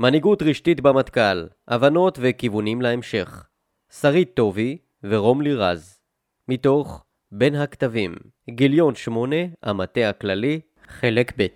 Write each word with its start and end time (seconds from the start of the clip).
מנהיגות 0.00 0.42
רשתית 0.42 0.80
במטכ"ל, 0.80 1.46
הבנות 1.68 2.18
וכיוונים 2.22 2.82
להמשך. 2.82 3.46
שרית 4.00 4.30
טובי 4.34 4.78
ורומלי 5.04 5.54
רז. 5.54 5.98
מתוך 6.48 7.04
בין 7.32 7.54
הכתבים, 7.54 8.14
גיליון 8.50 8.94
8, 8.94 9.36
המטה 9.62 10.08
הכללי, 10.08 10.60
חלק 10.88 11.32
ב'. 11.38 11.46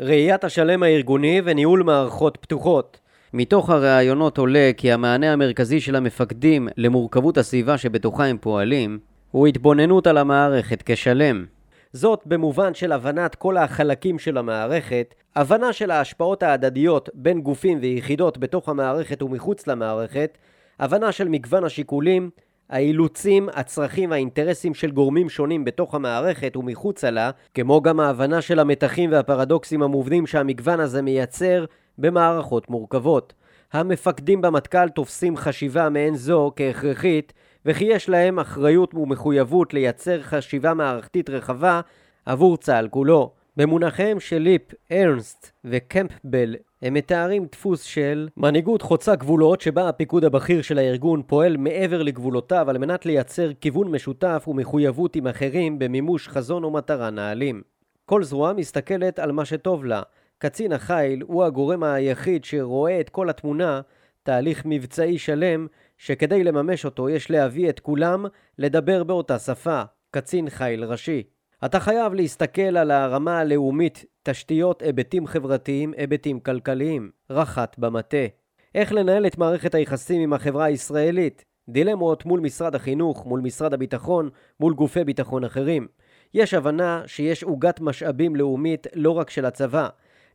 ראיית 0.00 0.44
השלם 0.44 0.82
הארגוני 0.82 1.40
וניהול 1.44 1.82
מערכות 1.82 2.38
פתוחות. 2.40 3.00
מתוך 3.32 3.70
הראיונות 3.70 4.38
עולה 4.38 4.70
כי 4.76 4.92
המענה 4.92 5.32
המרכזי 5.32 5.80
של 5.80 5.96
המפקדים 5.96 6.68
למורכבות 6.76 7.38
הסביבה 7.38 7.78
שבתוכה 7.78 8.24
הם 8.24 8.38
פועלים 8.40 8.98
הוא 9.30 9.46
התבוננות 9.46 10.06
על 10.06 10.18
המערכת 10.18 10.82
כשלם. 10.86 11.44
זאת 11.92 12.22
במובן 12.26 12.74
של 12.74 12.92
הבנת 12.92 13.34
כל 13.34 13.56
החלקים 13.56 14.18
של 14.18 14.38
המערכת, 14.38 15.14
הבנה 15.36 15.72
של 15.72 15.90
ההשפעות 15.90 16.42
ההדדיות 16.42 17.08
בין 17.14 17.40
גופים 17.40 17.78
ויחידות 17.80 18.38
בתוך 18.38 18.68
המערכת 18.68 19.22
ומחוץ 19.22 19.66
למערכת, 19.66 20.38
הבנה 20.78 21.12
של 21.12 21.28
מגוון 21.28 21.64
השיקולים, 21.64 22.30
האילוצים, 22.68 23.48
הצרכים 23.52 24.10
והאינטרסים 24.10 24.74
של 24.74 24.90
גורמים 24.90 25.28
שונים 25.28 25.64
בתוך 25.64 25.94
המערכת 25.94 26.56
ומחוצה 26.56 27.10
לה, 27.10 27.30
כמו 27.54 27.80
גם 27.82 28.00
ההבנה 28.00 28.40
של 28.42 28.58
המתחים 28.58 29.12
והפרדוקסים 29.12 29.82
המובנים 29.82 30.26
שהמגוון 30.26 30.80
הזה 30.80 31.02
מייצר 31.02 31.64
במערכות 31.98 32.70
מורכבות. 32.70 33.32
המפקדים 33.72 34.40
במטכ"ל 34.40 34.88
תופסים 34.88 35.36
חשיבה 35.36 35.88
מעין 35.88 36.16
זו 36.16 36.52
כהכרחית, 36.56 37.32
וכי 37.66 37.84
יש 37.84 38.08
להם 38.08 38.38
אחריות 38.38 38.94
ומחויבות 38.94 39.74
לייצר 39.74 40.22
חשיבה 40.22 40.74
מערכתית 40.74 41.30
רחבה 41.30 41.80
עבור 42.26 42.56
צה"ל 42.56 42.88
כולו. 42.88 43.32
במונחיהם 43.56 44.20
של 44.20 44.38
ליפ, 44.38 44.62
ארנסט 44.92 45.50
וקמפבל 45.64 46.56
הם 46.82 46.94
מתארים 46.94 47.46
דפוס 47.52 47.82
של 47.82 48.28
מנהיגות 48.36 48.82
חוצה 48.82 49.14
גבולות 49.14 49.60
שבה 49.60 49.88
הפיקוד 49.88 50.24
הבכיר 50.24 50.62
של 50.62 50.78
הארגון 50.78 51.22
פועל 51.26 51.56
מעבר 51.56 52.02
לגבולותיו 52.02 52.70
על 52.70 52.78
מנת 52.78 53.06
לייצר 53.06 53.50
כיוון 53.60 53.88
משותף 53.88 54.44
ומחויבות 54.48 55.16
עם 55.16 55.26
אחרים 55.26 55.78
במימוש 55.78 56.28
חזון 56.28 56.64
או 56.64 56.70
מטרה 56.70 57.10
נעלים. 57.10 57.62
כל 58.06 58.22
זרוע 58.22 58.52
מסתכלת 58.52 59.18
על 59.18 59.32
מה 59.32 59.44
שטוב 59.44 59.84
לה. 59.84 60.02
קצין 60.38 60.72
החיל 60.72 61.22
הוא 61.26 61.44
הגורם 61.44 61.82
היחיד 61.82 62.44
שרואה 62.44 63.00
את 63.00 63.08
כל 63.08 63.30
התמונה, 63.30 63.80
תהליך 64.22 64.62
מבצעי 64.64 65.18
שלם, 65.18 65.66
שכדי 66.02 66.44
לממש 66.44 66.84
אותו 66.84 67.08
יש 67.08 67.30
להביא 67.30 67.68
את 67.68 67.80
כולם 67.80 68.26
לדבר 68.58 69.04
באותה 69.04 69.38
שפה. 69.38 69.82
קצין 70.10 70.50
חיל 70.50 70.84
ראשי. 70.84 71.22
אתה 71.64 71.80
חייב 71.80 72.14
להסתכל 72.14 72.76
על 72.76 72.90
הרמה 72.90 73.38
הלאומית, 73.38 74.04
תשתיות, 74.22 74.82
היבטים 74.82 75.26
חברתיים, 75.26 75.92
היבטים 75.96 76.40
כלכליים, 76.40 77.10
רח"ט 77.30 77.78
במטה. 77.78 78.26
איך 78.74 78.92
לנהל 78.92 79.26
את 79.26 79.38
מערכת 79.38 79.74
היחסים 79.74 80.22
עם 80.22 80.32
החברה 80.32 80.64
הישראלית, 80.64 81.44
דילמות 81.68 82.26
מול 82.26 82.40
משרד 82.40 82.74
החינוך, 82.74 83.26
מול 83.26 83.40
משרד 83.40 83.74
הביטחון, 83.74 84.28
מול 84.60 84.74
גופי 84.74 85.04
ביטחון 85.04 85.44
אחרים. 85.44 85.86
יש 86.34 86.54
הבנה 86.54 87.02
שיש 87.06 87.42
עוגת 87.42 87.80
משאבים 87.80 88.36
לאומית 88.36 88.86
לא 88.94 89.10
רק 89.10 89.30
של 89.30 89.44
הצבא. 89.44 89.88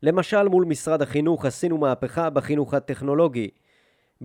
למשל 0.04 0.48
מול 0.48 0.66
משרד 0.66 1.02
החינוך 1.02 1.46
עשינו 1.46 1.78
מהפכה 1.78 2.30
בחינוך 2.30 2.74
הטכנולוגי. 2.74 3.50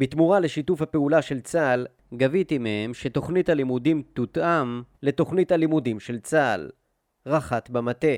בתמורה 0.01 0.41
לשיתוף 0.41 0.83
הפעולה 0.83 1.23
של 1.23 1.41
צה"ל, 1.41 1.87
גביתי 2.15 2.59
מהם 2.59 2.95
שתוכנית 2.95 3.49
הלימודים 3.49 4.03
תותאם 4.13 4.83
לתוכנית 5.03 5.53
הלימודים 5.53 6.01
של 6.01 6.21
צה"ל. 6.21 6.71
רח"ט 7.27 7.71
במטה. 7.71 8.15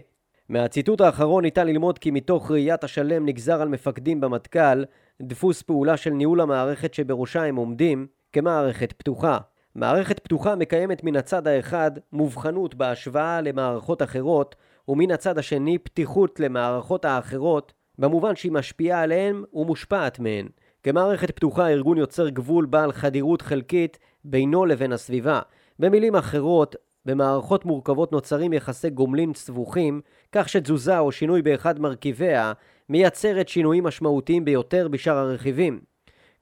מהציטוט 0.48 1.00
האחרון 1.00 1.44
ניתן 1.44 1.66
ללמוד 1.66 1.98
כי 1.98 2.10
מתוך 2.10 2.50
ראיית 2.50 2.84
השלם 2.84 3.26
נגזר 3.26 3.62
על 3.62 3.68
מפקדים 3.68 4.20
במטכ"ל 4.20 4.84
דפוס 5.22 5.62
פעולה 5.62 5.96
של 5.96 6.10
ניהול 6.10 6.40
המערכת 6.40 6.94
שבראשה 6.94 7.44
הם 7.44 7.56
עומדים 7.56 8.06
כמערכת 8.32 8.92
פתוחה. 8.92 9.38
מערכת 9.74 10.18
פתוחה 10.18 10.56
מקיימת 10.56 11.04
מן 11.04 11.16
הצד 11.16 11.46
האחד 11.46 11.90
מובחנות 12.12 12.74
בהשוואה 12.74 13.40
למערכות 13.40 14.02
אחרות 14.02 14.56
ומן 14.88 15.10
הצד 15.10 15.38
השני 15.38 15.78
פתיחות 15.78 16.40
למערכות 16.40 17.04
האחרות 17.04 17.72
במובן 17.98 18.36
שהיא 18.36 18.52
משפיעה 18.52 19.02
עליהן 19.02 19.44
ומושפעת 19.52 20.18
מהן. 20.18 20.48
כמערכת 20.82 21.30
פתוחה 21.30 21.66
הארגון 21.66 21.98
יוצר 21.98 22.28
גבול 22.28 22.66
בעל 22.66 22.92
חדירות 22.92 23.42
חלקית 23.42 23.98
בינו 24.24 24.66
לבין 24.66 24.92
הסביבה. 24.92 25.40
במילים 25.78 26.16
אחרות, 26.16 26.76
במערכות 27.06 27.64
מורכבות 27.64 28.12
נוצרים 28.12 28.52
יחסי 28.52 28.90
גומלין 28.90 29.34
סבוכים, 29.34 30.00
כך 30.32 30.48
שתזוזה 30.48 30.98
או 30.98 31.12
שינוי 31.12 31.42
באחד 31.42 31.80
מרכיביה 31.80 32.52
מייצרת 32.88 33.48
שינויים 33.48 33.84
משמעותיים 33.84 34.44
ביותר 34.44 34.88
בשאר 34.88 35.16
הרכיבים. 35.16 35.80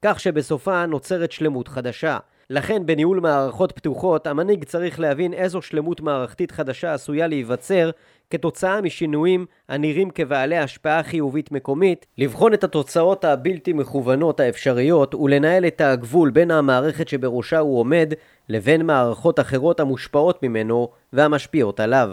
כך 0.03 0.21
שבסופה 0.21 0.87
נוצרת 0.87 1.33
שלמות 1.33 1.69
חדשה. 1.69 2.19
לכן 2.51 2.87
בניהול 2.87 3.21
מערכות 3.21 3.72
פתוחות 3.72 4.27
המנהיג 4.27 4.65
צריך 4.65 5.01
להבין 5.01 5.34
איזו 5.34 5.62
שלמות 5.62 6.01
מערכתית 6.01 6.51
חדשה 6.51 6.95
עשויה 6.95 7.27
להיווצר 7.27 7.91
כתוצאה 8.30 8.80
משינויים 8.80 9.46
הנראים 9.68 10.10
כבעלי 10.10 10.58
השפעה 10.58 11.02
חיובית 11.02 11.52
מקומית, 11.52 12.06
לבחון 12.18 12.54
את 12.54 12.64
התוצאות 12.64 13.24
הבלתי 13.24 13.72
מכוונות 13.72 14.41
האפשריות 14.41 15.14
ולנהל 15.14 15.66
את 15.66 15.80
הגבול 15.80 16.30
בין 16.30 16.50
המערכת 16.50 17.08
שבראשה 17.08 17.58
הוא 17.58 17.80
עומד 17.80 18.12
לבין 18.48 18.86
מערכות 18.86 19.41
אחרות 19.41 19.80
המושפעות 19.80 20.42
ממנו 20.42 20.88
והמשפיעות 21.12 21.80
עליו. 21.80 22.10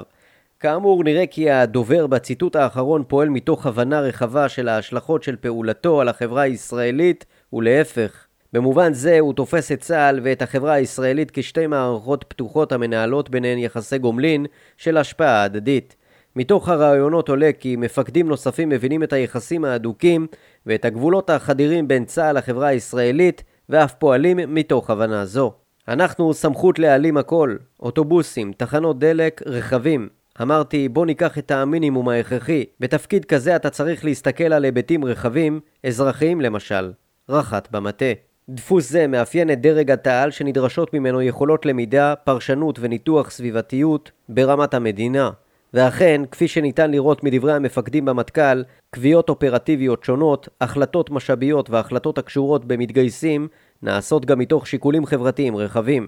כאמור 0.59 1.03
נראה 1.03 1.27
כי 1.27 1.51
הדובר 1.51 2.07
בציטוט 2.07 2.55
האחרון 2.55 3.03
פועל 3.07 3.29
מתוך 3.29 3.65
הבנה 3.65 3.99
רחבה 3.99 4.49
של 4.49 4.67
ההשלכות 4.67 5.23
של 5.23 5.35
פעולתו 5.35 6.01
על 6.01 6.09
החברה 6.09 6.41
הישראלית 6.41 7.25
ולהפך. 7.53 8.27
במובן 8.53 8.93
זה 8.93 9.19
הוא 9.19 9.33
תופס 9.33 9.71
את 9.71 9.79
צה"ל 9.81 10.19
ואת 10.23 10.41
החברה 10.41 10.73
הישראלית 10.73 11.31
כשתי 11.33 11.67
מערכות 11.67 12.25
פתוחות 12.27 12.71
המנהלות 12.71 13.29
ביניהן 13.29 13.57
יחסי 13.57 13.97
גומלין 13.97 14.45
של 14.77 14.97
השפעה 14.97 15.43
הדדית. 15.43 15.95
מתוך 16.37 16.69
הרעיונות 16.69 17.29
עולה 17.29 17.49
כי 17.59 17.75
מפקדים 17.75 18.27
נוספים 18.27 18.69
מבינים 18.69 19.03
את 19.03 19.13
היחסים 19.13 19.65
ההדוקים 19.65 20.27
ואת 20.65 20.85
הגבולות 20.85 21.29
החדירים 21.29 21.87
בין 21.87 22.05
צה"ל 22.05 22.37
לחברה 22.37 22.67
הישראלית 22.67 23.43
ואף 23.69 23.93
פועלים 23.93 24.39
מתוך 24.47 24.89
הבנה 24.89 25.25
זו. 25.25 25.53
אנחנו 25.87 26.33
סמכות 26.33 26.79
להעלים 26.79 27.17
הכל, 27.17 27.55
אוטובוסים, 27.79 28.53
תחנות 28.57 28.99
דלק, 28.99 29.41
רכבים. 29.45 30.09
אמרתי 30.41 30.89
בוא 30.89 31.05
ניקח 31.05 31.37
את 31.37 31.51
המינימום 31.51 32.09
ההכרחי, 32.09 32.65
בתפקיד 32.79 33.25
כזה 33.25 33.55
אתה 33.55 33.69
צריך 33.69 34.05
להסתכל 34.05 34.53
על 34.53 34.65
היבטים 34.65 35.05
רחבים, 35.05 35.59
אזרחיים 35.83 36.41
למשל. 36.41 36.91
רח"ט 37.29 37.67
במטה. 37.71 38.13
דפוס 38.49 38.89
זה 38.89 39.07
מאפיין 39.07 39.51
את 39.51 39.61
דרג 39.61 39.91
התע"ל 39.91 40.31
שנדרשות 40.31 40.93
ממנו 40.93 41.21
יכולות 41.21 41.65
למידה, 41.65 42.15
פרשנות 42.15 42.79
וניתוח 42.79 43.29
סביבתיות 43.29 44.11
ברמת 44.29 44.73
המדינה. 44.73 45.29
ואכן, 45.73 46.21
כפי 46.31 46.47
שניתן 46.47 46.91
לראות 46.91 47.23
מדברי 47.23 47.53
המפקדים 47.53 48.05
במטכ"ל, 48.05 48.63
קביעות 48.89 49.29
אופרטיביות 49.29 50.03
שונות, 50.03 50.49
החלטות 50.61 51.09
משאביות 51.09 51.69
והחלטות 51.69 52.17
הקשורות 52.17 52.65
במתגייסים, 52.65 53.47
נעשות 53.81 54.25
גם 54.25 54.39
מתוך 54.39 54.67
שיקולים 54.67 55.05
חברתיים 55.05 55.55
רחבים. 55.55 56.07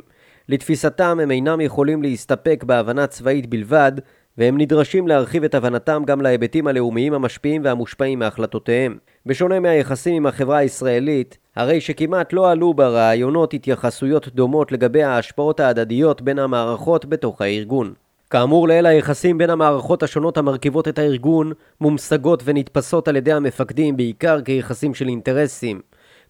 לתפיסתם 0.49 1.19
הם 1.23 1.31
אינם 1.31 1.61
יכולים 1.61 2.01
להסתפק 2.01 2.63
בהבנה 2.67 3.07
צבאית 3.07 3.49
בלבד, 3.49 3.91
והם 4.37 4.57
נדרשים 4.57 5.07
להרחיב 5.07 5.43
את 5.43 5.55
הבנתם 5.55 6.03
גם 6.05 6.21
להיבטים 6.21 6.67
הלאומיים 6.67 7.13
המשפיעים 7.13 7.61
והמושפעים 7.65 8.19
מהחלטותיהם. 8.19 8.97
בשונה 9.25 9.59
מהיחסים 9.59 10.15
עם 10.15 10.25
החברה 10.25 10.57
הישראלית, 10.57 11.37
הרי 11.55 11.81
שכמעט 11.81 12.33
לא 12.33 12.51
עלו 12.51 12.73
ברעיונות 12.73 13.53
התייחסויות 13.53 14.27
דומות 14.27 14.71
לגבי 14.71 15.03
ההשפעות 15.03 15.59
ההדדיות 15.59 16.21
בין 16.21 16.39
המערכות 16.39 17.05
בתוך 17.05 17.41
הארגון. 17.41 17.93
כאמור 18.29 18.67
לעיל 18.67 18.85
היחסים 18.85 19.37
בין 19.37 19.49
המערכות 19.49 20.03
השונות 20.03 20.37
המרכיבות 20.37 20.87
את 20.87 20.99
הארגון 20.99 21.51
מומשגות 21.81 22.43
ונתפסות 22.45 23.07
על 23.07 23.15
ידי 23.15 23.33
המפקדים 23.33 23.97
בעיקר 23.97 24.41
כיחסים 24.41 24.93
של 24.93 25.07
אינטרסים. 25.07 25.81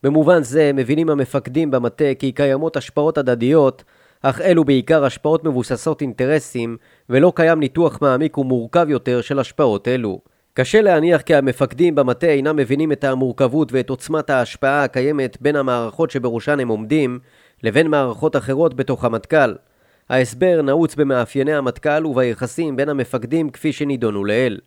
במובן 0.04 0.44
זה 0.44 0.72
מבינים 0.74 1.10
המפקדים 1.10 1.72
במטה 1.72 2.06
כי 2.20 2.32
קיימות 2.32 2.78
השפעות 2.78 3.18
הדדיות, 3.18 3.84
אך 4.22 4.42
אלו 4.42 4.66
בעיקר 4.66 5.06
השפעות 5.06 5.44
מבוססות 5.44 6.02
אינטרסים, 6.02 6.78
ולא 7.10 7.34
קיים 7.36 7.60
ניתוח 7.60 8.02
מעמיק 8.02 8.38
ומורכב 8.38 8.86
יותר 8.90 9.22
של 9.22 9.40
השפעות 9.40 9.88
אלו. 9.88 10.20
קשה 10.54 10.82
להניח 10.82 11.22
כי 11.22 11.36
המפקדים 11.36 11.96
במטה 11.96 12.28
אינם 12.28 12.56
מבינים 12.56 12.92
את 12.92 13.04
המורכבות 13.04 13.74
ואת 13.74 13.90
עוצמת 13.90 14.30
ההשפעה 14.30 14.84
הקיימת 14.84 15.38
בין 15.42 15.56
המערכות 15.56 16.12
שבראשן 16.12 16.60
הם 16.60 16.68
עומדים, 16.68 17.20
לבין 17.64 17.88
מערכות 17.88 18.36
אחרות 18.36 18.74
בתוך 18.74 19.06
המטכ"ל. 19.06 19.54
ההסבר 20.10 20.62
נעוץ 20.62 20.96
במאפייני 20.96 21.54
המטכ"ל 21.54 22.06
וביחסים 22.06 22.76
בין 22.76 22.90
המפקדים 22.90 23.50
כפי 23.50 23.74
שנידונו 23.74 24.26
לעיל. 24.26 24.60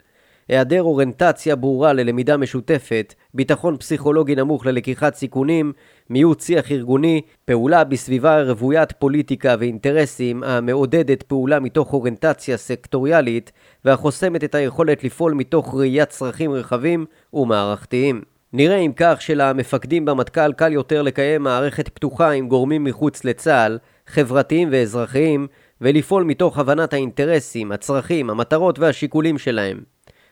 היעדר 0.49 0.83
אוריינטציה 0.83 1.57
ברורה 1.57 1.93
ללמידה 1.93 2.37
משותפת, 2.37 3.15
ביטחון 3.35 3.77
פסיכולוגי 3.77 4.35
נמוך 4.35 4.67
ללקיחת 4.67 5.15
סיכונים, 5.15 5.73
מיעוט 6.11 6.41
שיח 6.41 6.73
ארגוני, 6.73 7.21
פעולה 7.45 7.85
בסביבה 7.85 8.43
רוויית 8.43 8.93
פוליטיקה 8.93 9.55
ואינטרסים 9.59 10.43
המעודדת 10.43 11.23
פעולה 11.23 11.61
מתוך 11.61 11.93
אוריינטציה 11.93 12.57
סקטוריאלית 12.57 13.53
והחוסמת 13.85 14.45
את 14.45 14.55
היכולת 14.55 15.05
לפעול 15.05 15.33
מתוך 15.33 15.75
ראיית 15.75 16.09
צרכים 16.09 16.53
רחבים 16.53 17.07
ומערכתיים. 17.35 18.23
נראה 18.53 18.77
אם 18.77 18.93
כך 18.97 19.23
שלמפקדים 19.23 20.05
במטכ"ל 20.05 20.53
קל 20.53 20.73
יותר 20.73 21.03
לקיים 21.03 21.43
מערכת 21.43 21.89
פתוחה 21.89 22.31
עם 22.31 22.49
גורמים 22.49 22.85
מחוץ 22.85 23.25
לצה"ל, 23.25 23.79
חברתיים 24.07 24.69
ואזרחיים, 24.73 25.47
ולפעול 25.81 26.25
מתוך 26.25 26.59
הבנת 26.59 26.93
האינטרסים, 26.93 27.73
הצרכים, 27.73 28.31
המטרות 28.31 28.79
והשיקולים 28.79 29.39
שלהם. 29.39 29.81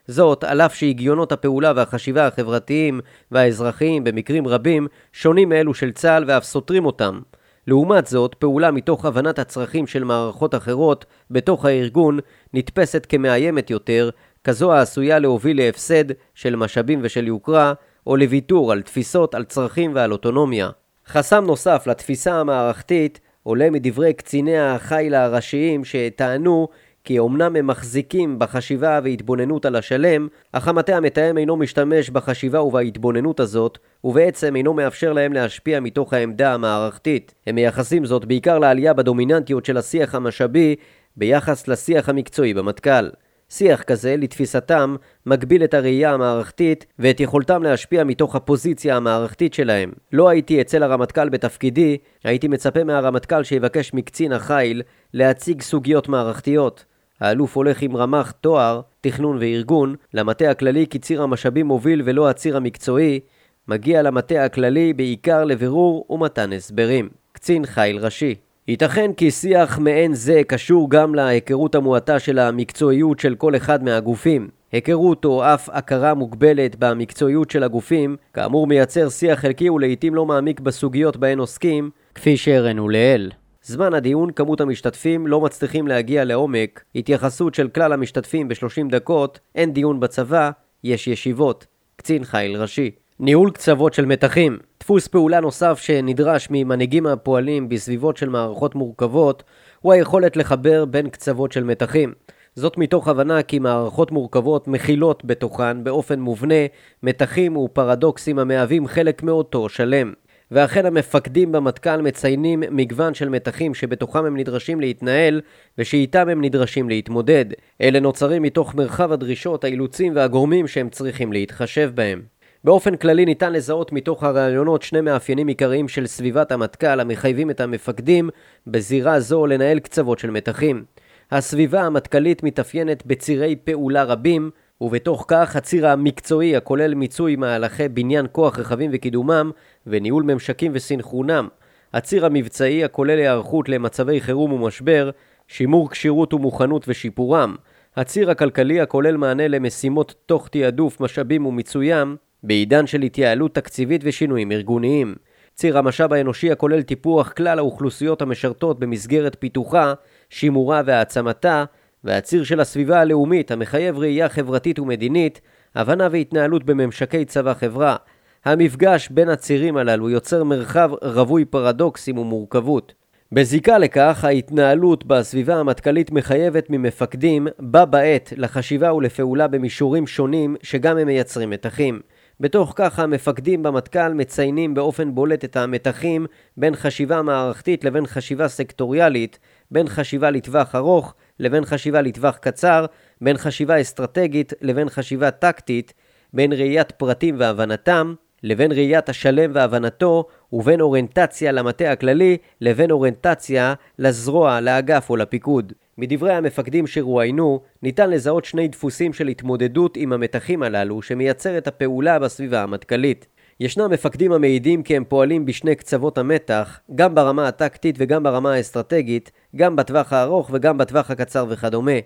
זאת, 0.06 0.44
על 0.44 0.60
אף 0.60 0.74
שהגיונות 0.74 1.32
הפעולה 1.32 1.72
והחשיבה 1.76 2.26
החברתיים 2.26 3.00
והאזרחיים 3.30 4.04
במקרים 4.04 4.48
רבים 4.48 4.86
שונים 5.12 5.48
מאלו 5.48 5.74
של 5.74 5.92
צה"ל 5.92 6.24
ואף 6.26 6.44
סותרים 6.44 6.86
אותם. 6.86 7.20
לעומת 7.66 8.06
זאת, 8.06 8.34
פעולה 8.34 8.70
מתוך 8.70 9.04
הבנת 9.04 9.38
הצרכים 9.38 9.86
של 9.86 10.04
מערכות 10.04 10.54
אחרות 10.54 11.04
בתוך 11.30 11.64
הארגון 11.64 12.18
נתפסת 12.54 13.06
כמאיימת 13.08 13.70
יותר, 13.70 14.10
כזו 14.44 14.72
העשויה 14.72 15.18
להוביל 15.18 15.56
להפסד 15.56 16.04
של 16.34 16.56
משאבים 16.56 17.00
ושל 17.02 17.26
יוקרה, 17.26 17.72
או 18.06 18.16
לוויתור 18.16 18.72
על 18.72 18.82
תפיסות, 18.82 19.34
על 19.34 19.44
צרכים 19.44 19.94
ועל 19.94 20.12
אוטונומיה. 20.12 20.70
חסם 21.06 21.44
נוסף 21.44 21.86
לתפיסה 21.86 22.34
המערכתית 22.34 23.20
עולה 23.42 23.70
מדברי 23.70 24.12
קציני 24.12 24.58
החיל 24.58 25.14
הראשיים 25.14 25.84
שטענו 25.84 26.68
כי 27.04 27.18
אומנם 27.18 27.56
הם 27.56 27.66
מחזיקים 27.66 28.38
בחשיבה 28.38 29.00
והתבוננות 29.04 29.66
על 29.66 29.76
השלם, 29.76 30.28
אך 30.52 30.68
המטה 30.68 30.96
המתאם 30.96 31.38
אינו 31.38 31.56
משתמש 31.56 32.10
בחשיבה 32.10 32.62
ובהתבוננות 32.62 33.40
הזאת, 33.40 33.78
ובעצם 34.04 34.56
אינו 34.56 34.74
מאפשר 34.74 35.12
להם 35.12 35.32
להשפיע 35.32 35.80
מתוך 35.80 36.12
העמדה 36.12 36.54
המערכתית. 36.54 37.34
הם 37.46 37.54
מייחסים 37.54 38.04
זאת 38.04 38.24
בעיקר 38.24 38.58
לעלייה 38.58 38.94
בדומיננטיות 38.94 39.64
של 39.64 39.76
השיח 39.76 40.14
המשאבי 40.14 40.76
ביחס 41.16 41.68
לשיח 41.68 42.08
המקצועי 42.08 42.54
במטכ"ל. 42.54 43.08
שיח 43.50 43.82
כזה, 43.82 44.16
לתפיסתם, 44.16 44.96
מגביל 45.26 45.64
את 45.64 45.74
הראייה 45.74 46.12
המערכתית 46.12 46.86
ואת 46.98 47.20
יכולתם 47.20 47.62
להשפיע 47.62 48.04
מתוך 48.04 48.36
הפוזיציה 48.36 48.96
המערכתית 48.96 49.54
שלהם. 49.54 49.92
לא 50.12 50.28
הייתי 50.28 50.60
אצל 50.60 50.82
הרמטכ"ל 50.82 51.28
בתפקידי, 51.28 51.98
הייתי 52.24 52.48
מצפה 52.48 52.84
מהרמטכ"ל 52.84 53.42
שיבקש 53.42 53.94
מקצין 53.94 54.32
החיל 54.32 54.82
להציג 55.14 55.62
סוגיות 55.62 56.08
מערכתיות. 56.08 56.84
האלוף 57.20 57.56
הולך 57.56 57.82
עם 57.82 57.96
רמ"ח 57.96 58.30
תואר, 58.30 58.80
תכנון 59.00 59.36
וארגון, 59.40 59.94
למטה 60.14 60.50
הכללי 60.50 60.86
כי 60.90 60.98
ציר 60.98 61.22
המשאבים 61.22 61.66
מוביל 61.66 62.02
ולא 62.04 62.30
הציר 62.30 62.56
המקצועי, 62.56 63.20
מגיע 63.68 64.02
למטה 64.02 64.44
הכללי 64.44 64.92
בעיקר 64.92 65.44
לבירור 65.44 66.06
ומתן 66.10 66.52
הסברים. 66.52 67.08
קצין 67.32 67.66
חיל 67.66 67.98
ראשי 67.98 68.34
ייתכן 68.70 69.12
כי 69.12 69.30
שיח 69.30 69.78
מעין 69.78 70.14
זה 70.14 70.40
קשור 70.46 70.90
גם 70.90 71.14
להיכרות 71.14 71.74
המועטה 71.74 72.18
של 72.18 72.38
המקצועיות 72.38 73.20
של 73.20 73.34
כל 73.34 73.56
אחד 73.56 73.84
מהגופים. 73.84 74.48
היכרות 74.72 75.24
או 75.24 75.44
אף 75.54 75.68
הכרה 75.72 76.14
מוגבלת 76.14 76.76
במקצועיות 76.78 77.50
של 77.50 77.62
הגופים, 77.62 78.16
כאמור 78.34 78.66
מייצר 78.66 79.08
שיח 79.08 79.38
חלקי 79.38 79.70
ולעיתים 79.70 80.14
לא 80.14 80.26
מעמיק 80.26 80.60
בסוגיות 80.60 81.16
בהן 81.16 81.38
עוסקים, 81.38 81.90
כפי 82.14 82.36
שהראינו 82.36 82.88
לעיל. 82.88 83.30
זמן 83.62 83.94
הדיון, 83.94 84.30
כמות 84.30 84.60
המשתתפים, 84.60 85.26
לא 85.26 85.40
מצליחים 85.40 85.88
להגיע 85.88 86.24
לעומק, 86.24 86.84
התייחסות 86.94 87.54
של 87.54 87.68
כלל 87.68 87.92
המשתתפים 87.92 88.48
ב-30 88.48 88.90
דקות, 88.90 89.40
אין 89.54 89.72
דיון 89.72 90.00
בצבא, 90.00 90.50
יש 90.84 91.08
ישיבות. 91.08 91.66
קצין 91.96 92.24
חיל 92.24 92.56
ראשי. 92.56 92.90
ניהול 93.20 93.50
קצוות 93.50 93.94
של 93.94 94.06
מתחים 94.06 94.58
דפוס 94.90 95.08
פעולה 95.08 95.40
נוסף 95.40 95.78
שנדרש 95.78 96.48
ממנהיגים 96.50 97.06
הפועלים 97.06 97.68
בסביבות 97.68 98.16
של 98.16 98.28
מערכות 98.28 98.74
מורכבות 98.74 99.42
הוא 99.80 99.92
היכולת 99.92 100.36
לחבר 100.36 100.84
בין 100.84 101.08
קצוות 101.08 101.52
של 101.52 101.64
מתחים. 101.64 102.12
זאת 102.54 102.78
מתוך 102.78 103.08
הבנה 103.08 103.42
כי 103.42 103.58
מערכות 103.58 104.10
מורכבות 104.10 104.68
מכילות 104.68 105.24
בתוכן 105.24 105.84
באופן 105.84 106.20
מובנה 106.20 106.66
מתחים 107.02 107.56
ופרדוקסים 107.56 108.38
המהווים 108.38 108.86
חלק 108.86 109.22
מאותו 109.22 109.68
שלם. 109.68 110.12
ואכן 110.50 110.86
המפקדים 110.86 111.52
במטכ"ל 111.52 112.02
מציינים 112.02 112.62
מגוון 112.70 113.14
של 113.14 113.28
מתחים 113.28 113.74
שבתוכם 113.74 114.24
הם 114.24 114.36
נדרשים 114.36 114.80
להתנהל 114.80 115.40
ושאיתם 115.78 116.28
הם 116.28 116.44
נדרשים 116.44 116.88
להתמודד. 116.88 117.44
אלה 117.80 118.00
נוצרים 118.00 118.42
מתוך 118.42 118.74
מרחב 118.74 119.12
הדרישות, 119.12 119.64
האילוצים 119.64 120.16
והגורמים 120.16 120.66
שהם 120.66 120.88
צריכים 120.88 121.32
להתחשב 121.32 121.90
בהם. 121.94 122.39
באופן 122.64 122.96
כללי 122.96 123.24
ניתן 123.24 123.52
לזהות 123.52 123.92
מתוך 123.92 124.24
הרעיונות 124.24 124.82
שני 124.82 125.00
מאפיינים 125.00 125.46
עיקריים 125.46 125.88
של 125.88 126.06
סביבת 126.06 126.52
המטכ"ל 126.52 127.00
המחייבים 127.00 127.50
את 127.50 127.60
המפקדים 127.60 128.30
בזירה 128.66 129.20
זו 129.20 129.46
לנהל 129.46 129.78
קצוות 129.78 130.18
של 130.18 130.30
מתחים. 130.30 130.84
הסביבה 131.30 131.82
המטכ"לית 131.82 132.42
מתאפיינת 132.42 133.06
בצירי 133.06 133.56
פעולה 133.56 134.04
רבים, 134.04 134.50
ובתוך 134.80 135.24
כך 135.28 135.56
הציר 135.56 135.88
המקצועי 135.88 136.56
הכולל 136.56 136.94
מיצוי 136.94 137.36
מהלכי 137.36 137.88
בניין 137.88 138.26
כוח 138.32 138.58
רחבים 138.58 138.90
וקידומם, 138.94 139.50
וניהול 139.86 140.22
ממשקים 140.22 140.72
וסנכרונם. 140.74 141.48
הציר 141.94 142.26
המבצעי 142.26 142.84
הכולל 142.84 143.18
היערכות 143.18 143.68
למצבי 143.68 144.20
חירום 144.20 144.52
ומשבר, 144.52 145.10
שימור 145.48 145.90
כשירות 145.90 146.34
ומוכנות 146.34 146.84
ושיפורם. 146.88 147.56
הציר 147.96 148.30
הכלכלי 148.30 148.80
הכולל 148.80 149.16
מענה 149.16 149.48
למשימות 149.48 150.14
תוך 150.26 150.48
תעדוף 150.48 151.00
משאבים 151.00 151.46
ומיצוים, 151.46 152.16
בעידן 152.42 152.86
של 152.86 153.02
התייעלות 153.02 153.54
תקציבית 153.54 154.00
ושינויים 154.04 154.52
ארגוניים. 154.52 155.14
ציר 155.54 155.78
המשאב 155.78 156.12
האנושי 156.12 156.52
הכולל 156.52 156.82
טיפוח 156.82 157.32
כלל 157.32 157.58
האוכלוסיות 157.58 158.22
המשרתות 158.22 158.78
במסגרת 158.78 159.36
פיתוחה, 159.38 159.94
שימורה 160.30 160.82
והעצמתה, 160.84 161.64
והציר 162.04 162.44
של 162.44 162.60
הסביבה 162.60 163.00
הלאומית 163.00 163.50
המחייב 163.50 163.98
ראייה 163.98 164.28
חברתית 164.28 164.78
ומדינית, 164.78 165.40
הבנה 165.74 166.08
והתנהלות 166.10 166.64
בממשקי 166.64 167.24
צבא-חברה. 167.24 167.96
המפגש 168.44 169.08
בין 169.08 169.28
הצירים 169.28 169.76
הללו 169.76 170.10
יוצר 170.10 170.44
מרחב 170.44 170.90
רווי 171.02 171.44
פרדוקסים 171.44 172.18
ומורכבות. 172.18 172.92
בזיקה 173.32 173.78
לכך, 173.78 174.24
ההתנהלות 174.24 175.04
בסביבה 175.06 175.56
המטכ"לית 175.56 176.10
מחייבת 176.10 176.70
ממפקדים, 176.70 177.46
בה 177.58 177.84
בעת, 177.84 178.32
לחשיבה 178.36 178.94
ולפעולה 178.94 179.48
במישורים 179.48 180.06
שונים 180.06 180.56
שגם 180.62 180.98
הם 180.98 181.06
מייצרים 181.06 181.50
מתחים. 181.50 182.00
בתוך 182.40 182.72
כך 182.76 182.98
המפקדים 182.98 183.62
במטכ"ל 183.62 184.14
מציינים 184.14 184.74
באופן 184.74 185.14
בולט 185.14 185.44
את 185.44 185.56
המתחים 185.56 186.26
בין 186.56 186.76
חשיבה 186.76 187.22
מערכתית 187.22 187.84
לבין 187.84 188.06
חשיבה 188.06 188.48
סקטוריאלית, 188.48 189.38
בין 189.70 189.88
חשיבה 189.88 190.30
לטווח 190.30 190.74
ארוך 190.74 191.14
לבין 191.40 191.64
חשיבה 191.64 192.00
לטווח 192.00 192.36
קצר, 192.36 192.86
בין 193.20 193.36
חשיבה 193.36 193.80
אסטרטגית 193.80 194.52
לבין 194.60 194.88
חשיבה 194.88 195.30
טקטית, 195.30 195.92
בין 196.32 196.52
ראיית 196.52 196.92
פרטים 196.92 197.34
והבנתם, 197.38 198.14
לבין 198.42 198.72
ראיית 198.72 199.08
השלם 199.08 199.50
והבנתו, 199.54 200.24
ובין 200.52 200.80
אוריינטציה 200.80 201.52
למטה 201.52 201.92
הכללי 201.92 202.36
לבין 202.60 202.90
אוריינטציה 202.90 203.74
לזרוע, 203.98 204.60
לאגף 204.60 205.10
או 205.10 205.16
לפיקוד. 205.16 205.72
מדברי 206.00 206.32
המפקדים 206.32 206.86
שרואיינו, 206.86 207.60
ניתן 207.82 208.10
לזהות 208.10 208.44
שני 208.44 208.68
דפוסים 208.68 209.12
של 209.12 209.28
התמודדות 209.28 209.96
עם 209.96 210.12
המתחים 210.12 210.62
הללו 210.62 211.02
שמייצר 211.02 211.58
את 211.58 211.66
הפעולה 211.66 212.18
בסביבה 212.18 212.62
המטכ"לית. 212.62 213.26
ישנם 213.60 213.90
מפקדים 213.90 214.32
המעידים 214.32 214.82
כי 214.82 214.96
הם 214.96 215.04
פועלים 215.04 215.46
בשני 215.46 215.74
קצוות 215.74 216.18
המתח, 216.18 216.80
גם 216.94 217.14
ברמה 217.14 217.48
הטקטית 217.48 217.96
וגם 217.98 218.22
ברמה 218.22 218.54
האסטרטגית, 218.54 219.30
גם 219.56 219.76
בטווח 219.76 220.12
הארוך 220.12 220.50
וגם 220.52 220.78
בטווח 220.78 221.10
הקצר 221.10 221.46
וכדומה. 221.48 221.98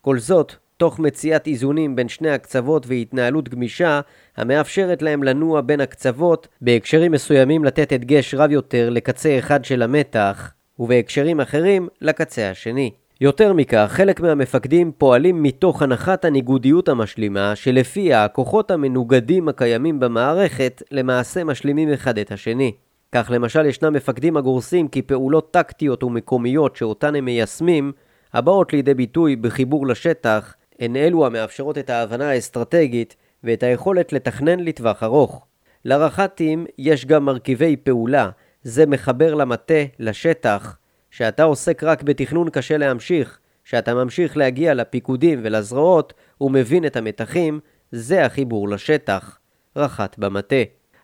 כל 0.00 0.18
זאת, 0.18 0.52
תוך 0.76 0.98
מציאת 0.98 1.46
איזונים 1.46 1.96
בין 1.96 2.08
שני 2.08 2.30
הקצוות 2.30 2.86
והתנהלות 2.86 3.48
גמישה, 3.48 4.00
המאפשרת 4.36 5.02
להם 5.02 5.22
לנוע 5.22 5.60
בין 5.60 5.80
הקצוות, 5.80 6.48
בהקשרים 6.60 7.12
מסוימים 7.12 7.64
לתת 7.64 7.92
הדגש 7.92 8.34
רב 8.34 8.50
יותר 8.50 8.90
לקצה 8.90 9.38
אחד 9.38 9.64
של 9.64 9.82
המתח, 9.82 10.52
ובהקשרים 10.78 11.40
אחרים 11.40 11.88
לקצה 12.00 12.50
השני. 12.50 12.90
יותר 13.22 13.52
מכך, 13.52 13.86
חלק 13.88 14.20
מהמפקדים 14.20 14.92
פועלים 14.98 15.42
מתוך 15.42 15.82
הנחת 15.82 16.24
הניגודיות 16.24 16.88
המשלימה, 16.88 17.56
שלפיה 17.56 18.24
הכוחות 18.24 18.70
המנוגדים 18.70 19.48
הקיימים 19.48 20.00
במערכת 20.00 20.82
למעשה 20.90 21.44
משלימים 21.44 21.92
אחד 21.92 22.18
את 22.18 22.32
השני. 22.32 22.72
כך 23.12 23.30
למשל 23.34 23.66
ישנם 23.66 23.92
מפקדים 23.92 24.36
הגורסים 24.36 24.88
כי 24.88 25.02
פעולות 25.02 25.50
טקטיות 25.50 26.02
ומקומיות 26.02 26.76
שאותן 26.76 27.14
הם 27.14 27.24
מיישמים, 27.24 27.92
הבאות 28.32 28.72
לידי 28.72 28.94
ביטוי 28.94 29.36
בחיבור 29.36 29.86
לשטח, 29.86 30.54
הן 30.78 30.96
אלו 30.96 31.26
המאפשרות 31.26 31.78
את 31.78 31.90
ההבנה 31.90 32.30
האסטרטגית 32.30 33.16
ואת 33.44 33.62
היכולת 33.62 34.12
לתכנן 34.12 34.60
לטווח 34.60 35.02
ארוך. 35.02 35.46
לרח"טים 35.84 36.66
יש 36.78 37.06
גם 37.06 37.24
מרכיבי 37.24 37.76
פעולה, 37.76 38.30
זה 38.62 38.86
מחבר 38.86 39.34
למטה, 39.34 39.84
לשטח, 39.98 40.76
שאתה 41.10 41.42
עוסק 41.42 41.84
רק 41.84 42.02
בתכנון 42.02 42.50
קשה 42.50 42.76
להמשיך, 42.76 43.38
שאתה 43.64 43.94
ממשיך 43.94 44.36
להגיע 44.36 44.74
לפיקודים 44.74 45.40
ולזרועות 45.42 46.12
ומבין 46.40 46.86
את 46.86 46.96
המתחים, 46.96 47.60
זה 47.92 48.24
החיבור 48.24 48.68
לשטח. 48.68 49.38
רח"ט 49.76 50.18
במטה. 50.18 50.56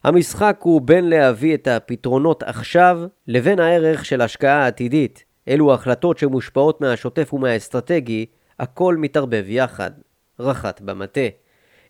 המשחק 0.05 0.61
הוא 0.63 0.81
בין 0.81 1.09
להביא 1.09 1.55
את 1.55 1.69
הפתרונות 1.69 2.43
עכשיו 2.43 3.01
לבין 3.29 3.61
הערך 3.61 4.05
של 4.05 4.21
השקעה 4.21 4.67
עתידית. 4.67 5.25
אלו 5.49 5.75
החלטות 5.75 6.19
שמושפעות 6.19 6.81
מהשוטף 6.81 7.35
ומהאסטרטגי, 7.35 8.27
הכל 8.61 8.97
מתערבב 8.97 9.45
יחד. 9.49 9.91
רח"ט 10.41 10.81
במטה. 10.81 11.21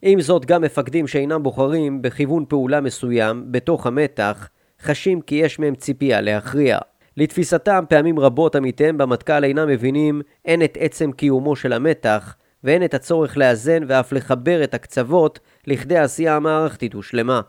עם 0.01 0.21
זאת, 0.21 0.45
גם 0.45 0.61
מפקדים 0.61 1.07
שאינם 1.07 1.43
בוחרים 1.43 2.01
בכיוון 2.01 2.45
פעולה 2.45 2.81
מסוים 2.81 3.45
בתוך 3.51 3.87
המתח, 3.87 4.49
חשים 4.81 5.21
כי 5.21 5.35
יש 5.35 5.59
מהם 5.59 5.75
ציפייה 5.75 6.21
להכריע. 6.21 6.77
לתפיסתם, 7.17 7.83
פעמים 7.89 8.19
רבות 8.19 8.55
עמיתיהם 8.55 8.97
במטכ"ל 8.97 9.43
אינם 9.43 9.67
מבינים 9.67 10.21
הן 10.45 10.61
את 10.61 10.77
עצם 10.81 11.11
קיומו 11.11 11.55
של 11.55 11.73
המתח, 11.73 12.35
והן 12.63 12.83
את 12.83 12.93
הצורך 12.93 13.37
לאזן 13.37 13.83
ואף 13.87 14.13
לחבר 14.13 14.63
את 14.63 14.73
הקצוות 14.73 15.39
לכדי 15.67 15.97
עשייה 15.97 16.35
המערכתית 16.35 16.95
ושלמה. 16.95 17.41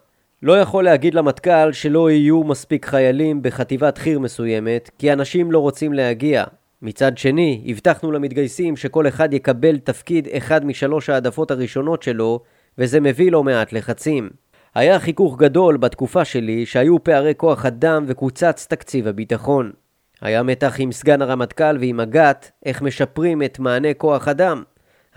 לא 0.43 0.61
יכול 0.61 0.85
להגיד 0.85 1.15
למטכ"ל 1.15 1.73
שלא 1.73 2.11
יהיו 2.11 2.45
מספיק 2.45 2.87
חיילים 2.87 3.43
בחטיבת 3.43 3.99
חי"ר 3.99 4.19
מסוימת, 4.19 4.91
כי 4.99 5.13
אנשים 5.13 5.53
לא 5.53 5.59
רוצים 5.59 5.93
להגיע. 5.93 6.45
מצד 6.83 7.19
שני, 7.19 7.65
הבטחנו 7.67 8.13
למתגייסים 8.13 8.77
שכל 8.77 9.09
אחד 9.09 9.35
יקבל 9.35 9.79
תפקיד 9.79 10.29
אחד 10.37 10.67
משלוש 10.67 11.11
העדפות 11.11 11.51
הראשונות 11.51 12.03
שלו, 12.03 12.41
וזה 12.79 13.01
מביא 13.01 13.33
לא 13.33 13.45
מעט 13.45 13.73
לחצים. 13.73 14.31
היה 14.75 14.99
חיכוך 14.99 15.39
גדול 15.39 15.77
בתקופה 15.77 16.25
שלי 16.25 16.67
שהיו 16.67 17.05
פערי 17.05 17.33
כוח 17.37 17.67
אדם 17.67 18.05
וקוצץ 18.07 18.67
תקציב 18.67 19.07
הביטחון. 19.09 19.73
היה 20.21 20.43
מתח 20.43 20.77
עם 20.79 20.93
סגן 20.93 21.23
הרמטכ"ל 21.23 21.77
ועם 21.81 22.01
אג"ת 22.01 22.51
איך 22.67 22.83
משפרים 22.83 23.43
את 23.43 23.59
מענה 23.59 23.95
כוח 23.95 24.29
אדם. 24.29 24.63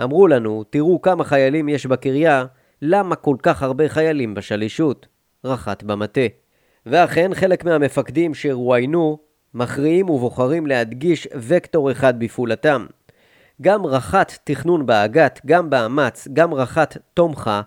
אמרו 0.03 0.27
לנו, 0.27 0.63
תראו 0.69 1.01
כמה 1.01 1.23
חיילים 1.23 1.69
יש 1.69 1.85
בקריה, 1.85 2.45
למה 2.81 3.15
כל 3.15 3.35
כך 3.43 3.63
הרבה 3.63 3.89
חיילים 3.89 4.33
בשלישות? 4.33 5.07
רחת 5.45 5.83
במטה. 5.83 6.21
ואכן 6.85 7.31
חלק 7.33 7.65
מהמפקדים 7.65 8.33
שרואיינו 8.33 9.19
מכריעים 9.53 10.09
ובוחרים 10.09 10.67
להדגיש 10.67 11.27
וקטור 11.35 11.91
אחד 11.91 12.19
בפעולתם. 12.19 12.85
גם 13.61 13.85
רחת 13.85 14.37
תכנון 14.43 14.85
באג"ת, 14.85 15.41
גם 15.45 15.69
באמ"ץ, 15.69 16.27
גם 16.33 16.53
רחת 16.53 16.97
תומכה, 17.13 17.61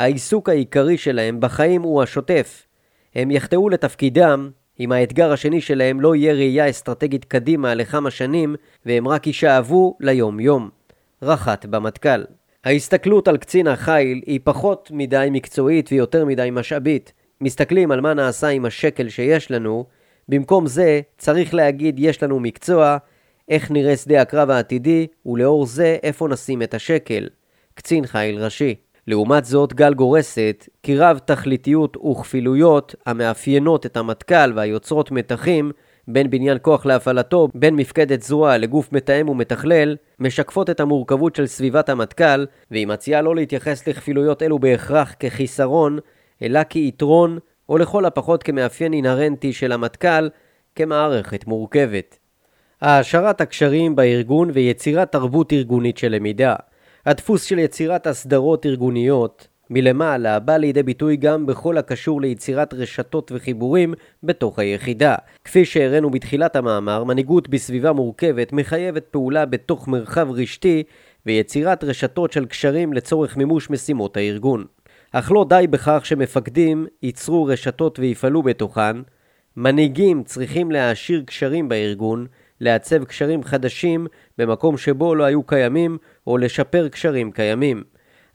העיסוק 0.00 0.48
העיקרי 0.48 0.98
שלהם 0.98 1.40
בחיים 1.40 1.82
הוא 1.82 2.02
השוטף. 2.02 2.66
הם 3.14 3.30
יחטאו 3.30 3.68
לתפקידם 3.68 4.50
אם 4.80 4.92
האתגר 4.92 5.32
השני 5.32 5.60
שלהם 5.60 6.00
לא 6.00 6.14
יהיה 6.14 6.32
ראייה 6.32 6.70
אסטרטגית 6.70 7.24
קדימה 7.24 7.74
לכמה 7.74 8.10
שנים 8.10 8.56
והם 8.86 9.08
רק 9.08 9.26
יישאבו 9.26 9.96
ליום-יום. 10.00 10.68
רחת 11.22 11.66
במטכ"ל. 11.66 12.24
ההסתכלות 12.64 13.28
על 13.28 13.36
קצין 13.36 13.66
החיל 13.66 14.20
היא 14.26 14.40
פחות 14.44 14.90
מדי 14.92 15.28
מקצועית 15.30 15.88
ויותר 15.92 16.24
מדי 16.24 16.48
משאבית. 16.52 17.12
מסתכלים 17.40 17.90
על 17.90 18.00
מה 18.00 18.14
נעשה 18.14 18.48
עם 18.48 18.64
השקל 18.64 19.08
שיש 19.08 19.50
לנו, 19.50 19.84
במקום 20.28 20.66
זה 20.66 21.00
צריך 21.18 21.54
להגיד 21.54 21.96
יש 21.98 22.22
לנו 22.22 22.40
מקצוע, 22.40 22.96
איך 23.48 23.70
נראה 23.70 23.96
שדה 23.96 24.22
הקרב 24.22 24.50
העתידי, 24.50 25.06
ולאור 25.26 25.66
זה 25.66 25.96
איפה 26.02 26.28
נשים 26.28 26.62
את 26.62 26.74
השקל. 26.74 27.28
קצין 27.74 28.06
חיל 28.06 28.44
ראשי. 28.44 28.74
לעומת 29.06 29.44
זאת, 29.44 29.74
גל 29.74 29.94
גורסת 29.94 30.68
כי 30.82 30.96
רב 30.96 31.18
תכליתיות 31.18 31.96
וכפילויות 31.96 32.94
המאפיינות 33.06 33.86
את 33.86 33.96
המטכ"ל 33.96 34.52
והיוצרות 34.54 35.10
מתחים 35.10 35.72
בין 36.08 36.30
בניין 36.30 36.58
כוח 36.62 36.86
להפעלתו, 36.86 37.48
בין 37.54 37.76
מפקדת 37.76 38.22
זרוע 38.22 38.58
לגוף 38.58 38.92
מתאם 38.92 39.28
ומתכלל, 39.28 39.96
משקפות 40.18 40.70
את 40.70 40.80
המורכבות 40.80 41.36
של 41.36 41.46
סביבת 41.46 41.88
המטכ"ל, 41.88 42.46
והיא 42.70 42.86
מציעה 42.86 43.22
לא 43.22 43.34
להתייחס 43.34 43.88
לכפילויות 43.88 44.42
אלו 44.42 44.58
בהכרח 44.58 45.14
כחיסרון, 45.20 45.98
אלא 46.42 46.64
כיתרון, 46.64 47.38
או 47.68 47.78
לכל 47.78 48.04
הפחות 48.04 48.42
כמאפיין 48.42 48.92
אינהרנטי 48.92 49.52
של 49.52 49.72
המטכ"ל, 49.72 50.28
כמערכת 50.74 51.46
מורכבת. 51.46 52.18
העשרת 52.80 53.40
הקשרים 53.40 53.96
בארגון 53.96 54.50
ויצירת 54.54 55.12
תרבות 55.12 55.52
ארגונית 55.52 55.98
של 55.98 56.08
למידה. 56.08 56.54
הדפוס 57.06 57.44
של 57.44 57.58
יצירת 57.58 58.06
הסדרות 58.06 58.66
ארגוניות 58.66 59.48
מלמעלה 59.70 60.38
בא 60.38 60.56
לידי 60.56 60.82
ביטוי 60.82 61.16
גם 61.16 61.46
בכל 61.46 61.78
הקשור 61.78 62.20
ליצירת 62.20 62.74
רשתות 62.74 63.32
וחיבורים 63.34 63.94
בתוך 64.22 64.58
היחידה. 64.58 65.14
כפי 65.44 65.64
שהראינו 65.64 66.10
בתחילת 66.10 66.56
המאמר, 66.56 67.04
מנהיגות 67.04 67.48
בסביבה 67.48 67.92
מורכבת 67.92 68.52
מחייבת 68.52 69.04
פעולה 69.10 69.46
בתוך 69.46 69.88
מרחב 69.88 70.28
רשתי 70.30 70.82
ויצירת 71.26 71.84
רשתות 71.84 72.32
של 72.32 72.46
קשרים 72.46 72.92
לצורך 72.92 73.36
מימוש 73.36 73.70
משימות 73.70 74.16
הארגון. 74.16 74.64
אך 75.12 75.32
לא 75.32 75.46
די 75.48 75.66
בכך 75.70 76.00
שמפקדים 76.06 76.86
ייצרו 77.02 77.44
רשתות 77.44 77.98
ויפעלו 77.98 78.42
בתוכן, 78.42 78.96
מנהיגים 79.56 80.22
צריכים 80.22 80.70
להעשיר 80.70 81.22
קשרים 81.26 81.68
בארגון, 81.68 82.26
לעצב 82.60 83.04
קשרים 83.04 83.42
חדשים 83.42 84.06
במקום 84.38 84.78
שבו 84.78 85.14
לא 85.14 85.24
היו 85.24 85.42
קיימים, 85.42 85.98
או 86.26 86.38
לשפר 86.38 86.88
קשרים 86.88 87.32
קיימים. 87.32 87.82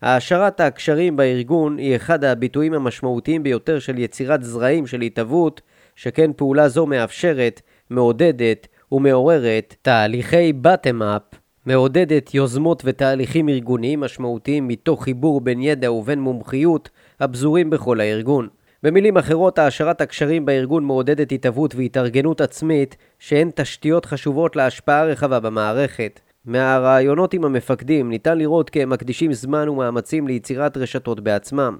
העשרת 0.02 0.60
הקשרים 0.60 1.16
בארגון 1.16 1.78
היא 1.78 1.96
אחד 1.96 2.24
הביטויים 2.24 2.74
המשמעותיים 2.74 3.42
ביותר 3.42 3.78
של 3.78 3.98
יצירת 3.98 4.42
זרעים 4.42 4.86
של 4.86 5.00
התהוות, 5.00 5.60
שכן 5.96 6.30
פעולה 6.36 6.68
זו 6.68 6.86
מאפשרת, 6.86 7.62
מעודדת 7.90 8.66
ומעוררת 8.92 9.74
תהליכי 9.82 10.52
bottom-up, 10.64 11.36
מעודדת 11.66 12.34
יוזמות 12.34 12.82
ותהליכים 12.84 13.48
ארגוניים 13.48 14.00
משמעותיים 14.00 14.68
מתוך 14.68 15.04
חיבור 15.04 15.40
בין 15.40 15.62
ידע 15.62 15.92
ובין 15.92 16.20
מומחיות 16.20 16.90
הפזורים 17.20 17.70
בכל 17.70 18.00
הארגון. 18.00 18.48
במילים 18.86 19.16
אחרות, 19.16 19.58
העשרת 19.58 20.00
הקשרים 20.00 20.46
בארגון 20.46 20.84
מעודדת 20.84 21.32
התהוות 21.32 21.74
והתארגנות 21.74 22.40
עצמית 22.40 22.96
שהן 23.18 23.50
תשתיות 23.54 24.06
חשובות 24.06 24.56
להשפעה 24.56 25.04
רחבה 25.04 25.40
במערכת. 25.40 26.20
מהרעיונות 26.44 27.34
עם 27.34 27.44
המפקדים 27.44 28.10
ניתן 28.10 28.38
לראות 28.38 28.70
כי 28.70 28.82
הם 28.82 28.90
מקדישים 28.90 29.32
זמן 29.32 29.68
ומאמצים 29.68 30.28
ליצירת 30.28 30.76
רשתות 30.76 31.20
בעצמם. 31.20 31.76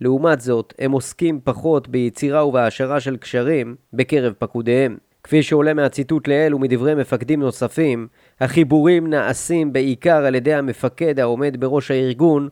לעומת 0.00 0.40
זאת, 0.40 0.74
הם 0.78 0.92
עוסקים 0.92 1.40
פחות 1.44 1.88
ביצירה 1.88 2.46
ובהעשרה 2.46 3.00
של 3.00 3.16
קשרים 3.16 3.76
בקרב 3.92 4.32
פקודיהם. 4.38 4.96
כפי 5.24 5.42
שעולה 5.42 5.74
מהציטוט 5.74 6.28
לעיל 6.28 6.54
ומדברי 6.54 6.94
מפקדים 6.94 7.40
נוספים, 7.40 8.08
החיבורים 8.40 9.06
נעשים 9.06 9.72
בעיקר 9.72 10.24
על 10.24 10.34
ידי 10.34 10.54
המפקד 10.54 11.20
העומד 11.20 11.60
בראש 11.60 11.90
הארגון 11.90 12.48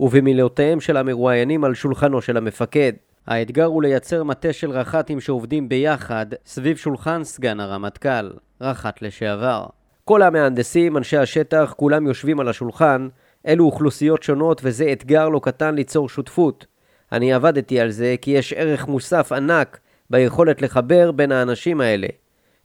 ובמילותיהם 0.00 0.80
של 0.80 0.96
המרואיינים 0.96 1.64
על 1.64 1.74
שולחנו 1.74 2.22
של 2.22 2.36
המפקד. 2.36 2.92
האתגר 3.26 3.64
הוא 3.64 3.82
לייצר 3.82 4.24
מטה 4.24 4.52
של 4.52 4.70
רח"טים 4.70 5.20
שעובדים 5.20 5.68
ביחד 5.68 6.26
סביב 6.46 6.76
שולחן 6.76 7.24
סגן 7.24 7.60
הרמטכ"ל, 7.60 8.30
רח"ט 8.60 9.02
לשעבר. 9.02 9.66
כל 10.04 10.22
המהנדסים, 10.22 10.96
אנשי 10.96 11.16
השטח, 11.16 11.74
כולם 11.76 12.06
יושבים 12.06 12.40
על 12.40 12.48
השולחן, 12.48 13.08
אלו 13.46 13.64
אוכלוסיות 13.64 14.22
שונות 14.22 14.60
וזה 14.64 14.92
אתגר 14.92 15.28
לא 15.28 15.40
קטן 15.42 15.74
ליצור 15.74 16.08
שותפות. 16.08 16.66
אני 17.12 17.32
עבדתי 17.32 17.80
על 17.80 17.90
זה 17.90 18.14
כי 18.20 18.30
יש 18.30 18.52
ערך 18.52 18.88
מוסף 18.88 19.32
ענק 19.32 19.78
ביכולת 20.10 20.62
לחבר 20.62 21.10
בין 21.10 21.32
האנשים 21.32 21.80
האלה. 21.80 22.06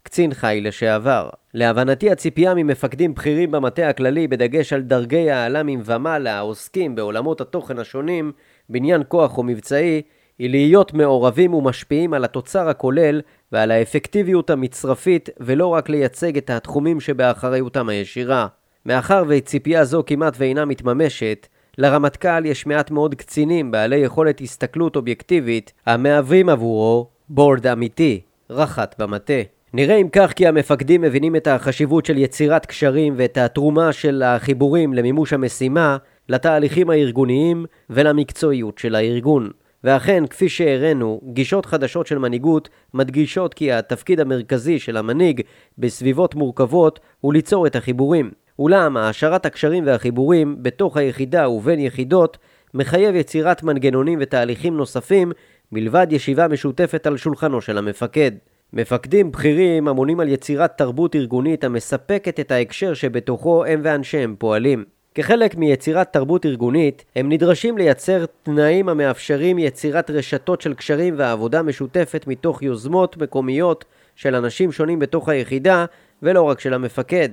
קצין 0.03 0.33
חיל 0.33 0.67
לשעבר. 0.67 1.29
להבנתי 1.53 2.11
הציפייה 2.11 2.53
ממפקדים 2.53 3.13
בכירים 3.13 3.51
במטה 3.51 3.89
הכללי, 3.89 4.27
בדגש 4.27 4.73
על 4.73 4.81
דרגי 4.81 5.31
העל"מים 5.31 5.81
ומעלה 5.85 6.37
העוסקים 6.37 6.95
בעולמות 6.95 7.41
התוכן 7.41 7.79
השונים, 7.79 8.31
בניין 8.69 9.03
כוח 9.07 9.37
או 9.37 9.43
מבצעי, 9.43 10.01
היא 10.39 10.49
להיות 10.49 10.93
מעורבים 10.93 11.53
ומשפיעים 11.53 12.13
על 12.13 12.23
התוצר 12.23 12.69
הכולל 12.69 13.21
ועל 13.51 13.71
האפקטיביות 13.71 14.49
המצרפית 14.49 15.29
ולא 15.39 15.67
רק 15.67 15.89
לייצג 15.89 16.37
את 16.37 16.49
התחומים 16.49 16.99
שבאחריותם 16.99 17.89
הישירה. 17.89 18.47
מאחר 18.85 19.23
וציפייה 19.27 19.85
זו 19.85 20.03
כמעט 20.05 20.33
ואינה 20.37 20.65
מתממשת, 20.65 21.47
לרמטכ"ל 21.77 22.45
יש 22.45 22.65
מעט 22.65 22.91
מאוד 22.91 23.15
קצינים 23.15 23.71
בעלי 23.71 23.97
יכולת 23.97 24.41
הסתכלות 24.41 24.95
אובייקטיבית 24.95 25.73
המהווים 25.85 26.49
עבורו 26.49 27.07
בורד 27.29 27.67
אמיתי, 27.67 28.21
רח"ט 28.49 28.95
במטה. 28.99 29.33
נראה 29.73 29.95
אם 29.95 30.07
כך 30.11 30.33
כי 30.35 30.47
המפקדים 30.47 31.01
מבינים 31.01 31.35
את 31.35 31.47
החשיבות 31.47 32.05
של 32.05 32.17
יצירת 32.17 32.65
קשרים 32.65 33.13
ואת 33.17 33.37
התרומה 33.37 33.91
של 33.91 34.23
החיבורים 34.25 34.93
למימוש 34.93 35.33
המשימה, 35.33 35.97
לתהליכים 36.29 36.89
הארגוניים 36.89 37.65
ולמקצועיות 37.89 38.77
של 38.77 38.95
הארגון. 38.95 39.49
ואכן, 39.83 40.27
כפי 40.27 40.49
שהראינו, 40.49 41.21
גישות 41.33 41.65
חדשות 41.65 42.07
של 42.07 42.17
מנהיגות 42.17 42.69
מדגישות 42.93 43.53
כי 43.53 43.71
התפקיד 43.71 44.19
המרכזי 44.19 44.79
של 44.79 44.97
המנהיג 44.97 45.41
בסביבות 45.77 46.35
מורכבות 46.35 46.99
הוא 47.21 47.33
ליצור 47.33 47.67
את 47.67 47.75
החיבורים. 47.75 48.31
אולם, 48.59 48.97
העשרת 48.97 49.45
הקשרים 49.45 49.85
והחיבורים 49.87 50.55
בתוך 50.61 50.97
היחידה 50.97 51.49
ובין 51.49 51.79
יחידות 51.79 52.37
מחייב 52.73 53.15
יצירת 53.15 53.63
מנגנונים 53.63 54.19
ותהליכים 54.21 54.77
נוספים 54.77 55.31
מלבד 55.71 56.07
ישיבה 56.09 56.47
משותפת 56.47 57.07
על 57.07 57.17
שולחנו 57.17 57.61
של 57.61 57.77
המפקד. 57.77 58.31
מפקדים 58.73 59.31
בכירים 59.31 59.87
אמונים 59.87 60.19
על 60.19 60.29
יצירת 60.29 60.77
תרבות 60.77 61.15
ארגונית 61.15 61.63
המספקת 61.63 62.39
את 62.39 62.51
ההקשר 62.51 62.93
שבתוכו 62.93 63.65
הם 63.65 63.81
ואנשיהם 63.83 64.35
פועלים. 64.39 64.85
כחלק 65.15 65.55
מיצירת 65.55 66.13
תרבות 66.13 66.45
ארגונית, 66.45 67.05
הם 67.15 67.31
נדרשים 67.31 67.77
לייצר 67.77 68.25
תנאים 68.43 68.89
המאפשרים 68.89 69.59
יצירת 69.59 70.09
רשתות 70.09 70.61
של 70.61 70.73
קשרים 70.73 71.13
ועבודה 71.17 71.61
משותפת 71.61 72.27
מתוך 72.27 72.63
יוזמות 72.63 73.17
מקומיות 73.17 73.85
של 74.15 74.35
אנשים 74.35 74.71
שונים 74.71 74.99
בתוך 74.99 75.29
היחידה, 75.29 75.85
ולא 76.23 76.41
רק 76.41 76.59
של 76.59 76.73
המפקד. 76.73 77.29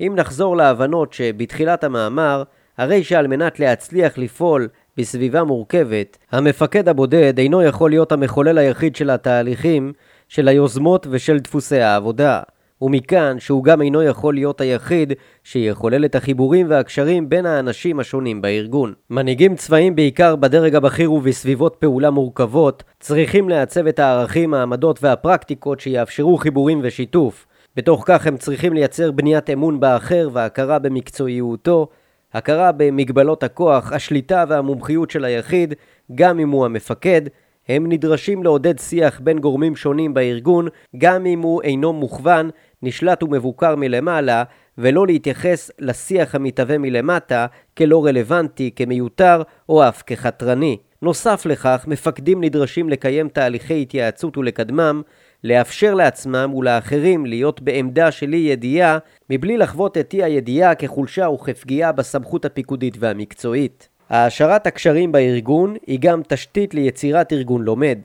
אם 0.00 0.12
נחזור 0.16 0.56
להבנות 0.56 1.12
שבתחילת 1.12 1.84
המאמר, 1.84 2.42
הרי 2.78 3.04
שעל 3.04 3.26
מנת 3.26 3.60
להצליח 3.60 4.18
לפעול 4.18 4.68
בסביבה 4.96 5.44
מורכבת, 5.44 6.18
המפקד 6.32 6.88
הבודד 6.88 7.38
אינו 7.38 7.62
יכול 7.62 7.90
להיות 7.90 8.12
המחולל 8.12 8.58
היחיד 8.58 8.96
של 8.96 9.10
התהליכים, 9.10 9.92
של 10.28 10.48
היוזמות 10.48 11.06
ושל 11.10 11.38
דפוסי 11.38 11.80
העבודה. 11.80 12.40
ומכאן 12.82 13.36
שהוא 13.38 13.64
גם 13.64 13.82
אינו 13.82 14.02
יכול 14.02 14.34
להיות 14.34 14.60
היחיד 14.60 15.12
שיחולל 15.44 16.04
את 16.04 16.14
החיבורים 16.14 16.66
והקשרים 16.70 17.28
בין 17.28 17.46
האנשים 17.46 18.00
השונים 18.00 18.42
בארגון. 18.42 18.92
מנהיגים 19.10 19.56
צבאיים 19.56 19.96
בעיקר 19.96 20.36
בדרג 20.36 20.74
הבכיר 20.74 21.12
ובסביבות 21.12 21.76
פעולה 21.76 22.10
מורכבות 22.10 22.82
צריכים 23.00 23.48
לעצב 23.48 23.86
את 23.86 23.98
הערכים, 23.98 24.54
העמדות 24.54 25.02
והפרקטיקות 25.02 25.80
שיאפשרו 25.80 26.36
חיבורים 26.36 26.80
ושיתוף. 26.82 27.46
בתוך 27.76 28.02
כך 28.06 28.26
הם 28.26 28.36
צריכים 28.36 28.72
לייצר 28.72 29.12
בניית 29.12 29.50
אמון 29.50 29.80
באחר 29.80 30.28
והכרה 30.32 30.78
במקצועיותו, 30.78 31.88
הכרה 32.32 32.72
במגבלות 32.72 33.42
הכוח, 33.42 33.92
השליטה 33.92 34.44
והמומחיות 34.48 35.10
של 35.10 35.24
היחיד, 35.24 35.74
גם 36.14 36.38
אם 36.38 36.50
הוא 36.50 36.64
המפקד, 36.64 37.22
הם 37.68 37.92
נדרשים 37.92 38.42
לעודד 38.42 38.78
שיח 38.78 39.20
בין 39.20 39.38
גורמים 39.38 39.76
שונים 39.76 40.14
בארגון, 40.14 40.68
גם 40.98 41.26
אם 41.26 41.40
הוא 41.40 41.62
אינו 41.62 41.92
מוכוון, 41.92 42.50
נשלט 42.82 43.22
ומבוקר 43.22 43.76
מלמעלה, 43.76 44.44
ולא 44.78 45.06
להתייחס 45.06 45.70
לשיח 45.78 46.34
המתהווה 46.34 46.78
מלמטה 46.78 47.46
כלא 47.78 48.04
רלוונטי, 48.06 48.70
כמיותר 48.76 49.42
או 49.68 49.88
אף 49.88 50.02
כחתרני. 50.06 50.76
נוסף 51.02 51.46
לכך, 51.46 51.84
מפקדים 51.88 52.44
נדרשים 52.44 52.88
לקיים 52.88 53.28
תהליכי 53.28 53.82
התייעצות 53.82 54.38
ולקדמם, 54.38 55.02
לאפשר 55.44 55.94
לעצמם 55.94 56.54
ולאחרים 56.54 57.26
להיות 57.26 57.60
בעמדה 57.60 58.10
של 58.10 58.32
אי 58.32 58.38
ידיעה, 58.38 58.98
מבלי 59.30 59.56
לחוות 59.56 59.98
את 59.98 60.14
אי 60.14 60.22
הידיעה 60.22 60.74
כחולשה 60.74 61.28
וכפגיעה 61.28 61.92
בסמכות 61.92 62.44
הפיקודית 62.44 62.96
והמקצועית. 63.00 63.88
העשרת 64.10 64.66
הקשרים 64.66 65.12
בארגון 65.12 65.74
היא 65.86 65.98
גם 66.00 66.20
תשתית 66.28 66.74
ליצירת 66.74 67.32
ארגון 67.32 67.62
לומד. 67.62 67.98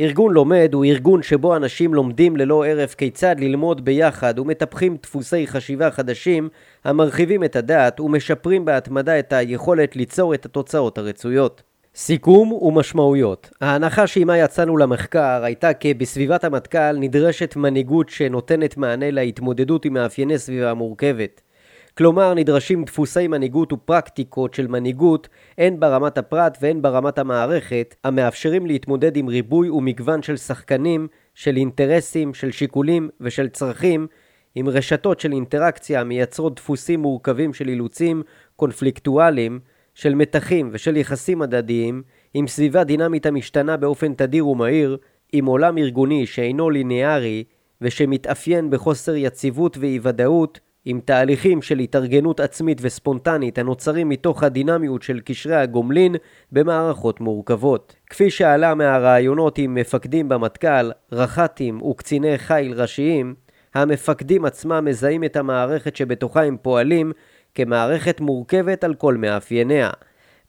ארגון 0.00 0.32
לומד 0.32 0.70
הוא 0.72 0.84
ארגון 0.84 1.22
שבו 1.22 1.56
אנשים 1.56 1.94
לומדים 1.94 2.36
ללא 2.36 2.66
הרף 2.66 2.94
כיצד 2.94 3.36
ללמוד 3.40 3.84
ביחד 3.84 4.38
ומטפחים 4.38 4.96
דפוסי 5.02 5.46
חשיבה 5.46 5.90
חדשים 5.90 6.48
המרחיבים 6.84 7.44
את 7.44 7.56
הדעת 7.56 8.00
ומשפרים 8.00 8.64
בהתמדה 8.64 9.18
את 9.18 9.32
היכולת 9.32 9.96
ליצור 9.96 10.34
את 10.34 10.46
התוצאות 10.46 10.98
הרצויות. 10.98 11.62
סיכום 11.94 12.52
ומשמעויות 12.52 13.50
ההנחה 13.60 14.06
שעימה 14.06 14.38
יצאנו 14.38 14.76
למחקר 14.76 15.44
הייתה 15.44 15.74
כי 15.74 15.94
בסביבת 15.94 16.44
המטכ"ל 16.44 16.92
נדרשת 16.98 17.56
מנהיגות 17.56 18.08
שנותנת 18.08 18.76
מענה 18.76 19.10
להתמודדות 19.10 19.84
עם 19.84 19.92
מאפייני 19.92 20.38
סביבה 20.38 20.74
מורכבת. 20.74 21.40
כלומר 21.98 22.34
נדרשים 22.34 22.84
דפוסי 22.84 23.28
מנהיגות 23.28 23.72
ופרקטיקות 23.72 24.54
של 24.54 24.66
מנהיגות 24.66 25.28
הן 25.58 25.80
ברמת 25.80 26.18
הפרט 26.18 26.58
והן 26.60 26.82
ברמת 26.82 27.18
המערכת 27.18 27.94
המאפשרים 28.04 28.66
להתמודד 28.66 29.16
עם 29.16 29.28
ריבוי 29.28 29.70
ומגוון 29.70 30.22
של 30.22 30.36
שחקנים, 30.36 31.08
של 31.34 31.56
אינטרסים, 31.56 32.34
של 32.34 32.50
שיקולים 32.50 33.08
ושל 33.20 33.48
צרכים 33.48 34.06
עם 34.54 34.68
רשתות 34.68 35.20
של 35.20 35.32
אינטראקציה 35.32 36.00
המייצרות 36.00 36.56
דפוסים 36.56 37.00
מורכבים 37.00 37.54
של 37.54 37.68
אילוצים 37.68 38.22
קונפליקטואליים 38.56 39.60
של 39.94 40.14
מתחים 40.14 40.70
ושל 40.72 40.96
יחסים 40.96 41.42
הדדיים 41.42 42.02
עם 42.34 42.46
סביבה 42.46 42.84
דינמית 42.84 43.26
המשתנה 43.26 43.76
באופן 43.76 44.14
תדיר 44.14 44.48
ומהיר 44.48 44.96
עם 45.32 45.46
עולם 45.46 45.78
ארגוני 45.78 46.26
שאינו 46.26 46.70
ליניארי 46.70 47.44
ושמתאפיין 47.80 48.70
בחוסר 48.70 49.14
יציבות 49.14 49.78
ואי 49.78 49.98
ודאות 50.02 50.60
עם 50.84 51.00
תהליכים 51.04 51.62
של 51.62 51.78
התארגנות 51.78 52.40
עצמית 52.40 52.78
וספונטנית 52.80 53.58
הנוצרים 53.58 54.08
מתוך 54.08 54.42
הדינמיות 54.42 55.02
של 55.02 55.20
קשרי 55.24 55.56
הגומלין 55.56 56.14
במערכות 56.52 57.20
מורכבות. 57.20 57.96
כפי 58.10 58.30
שעלה 58.30 58.74
מהרעיונות 58.74 59.58
עם 59.58 59.74
מפקדים 59.74 60.28
במטכ"ל, 60.28 60.90
רח"טים 61.12 61.82
וקציני 61.82 62.38
חיל 62.38 62.72
ראשיים, 62.72 63.34
המפקדים 63.74 64.44
עצמם 64.44 64.84
מזהים 64.84 65.24
את 65.24 65.36
המערכת 65.36 65.96
שבתוכה 65.96 66.42
הם 66.42 66.56
פועלים 66.62 67.12
כמערכת 67.54 68.20
מורכבת 68.20 68.84
על 68.84 68.94
כל 68.94 69.14
מאפייניה. 69.16 69.90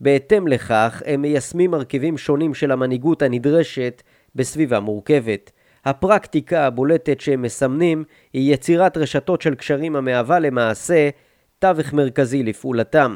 בהתאם 0.02 0.48
לכך, 0.48 1.04
הם 1.06 1.22
מיישמים 1.22 1.72
מרכיבים 1.72 2.18
שונים 2.18 2.54
של 2.54 2.72
המנהיגות 2.72 3.22
הנדרשת 3.22 4.04
בסביבה 4.36 4.80
מורכבת. 4.80 5.52
הפרקטיקה 5.86 6.66
הבולטת 6.68 7.22
שהם 7.22 7.42
מסמנים 7.42 8.04
היא 8.34 8.54
יצירת 8.54 8.98
רשתות 8.98 9.42
של 9.42 9.56
קשרים 9.56 9.96
המהווה 9.96 10.40
למעשה 10.40 11.10
תווך 11.60 11.94
מרכזי 11.94 12.44
לפעולתם. 12.44 13.16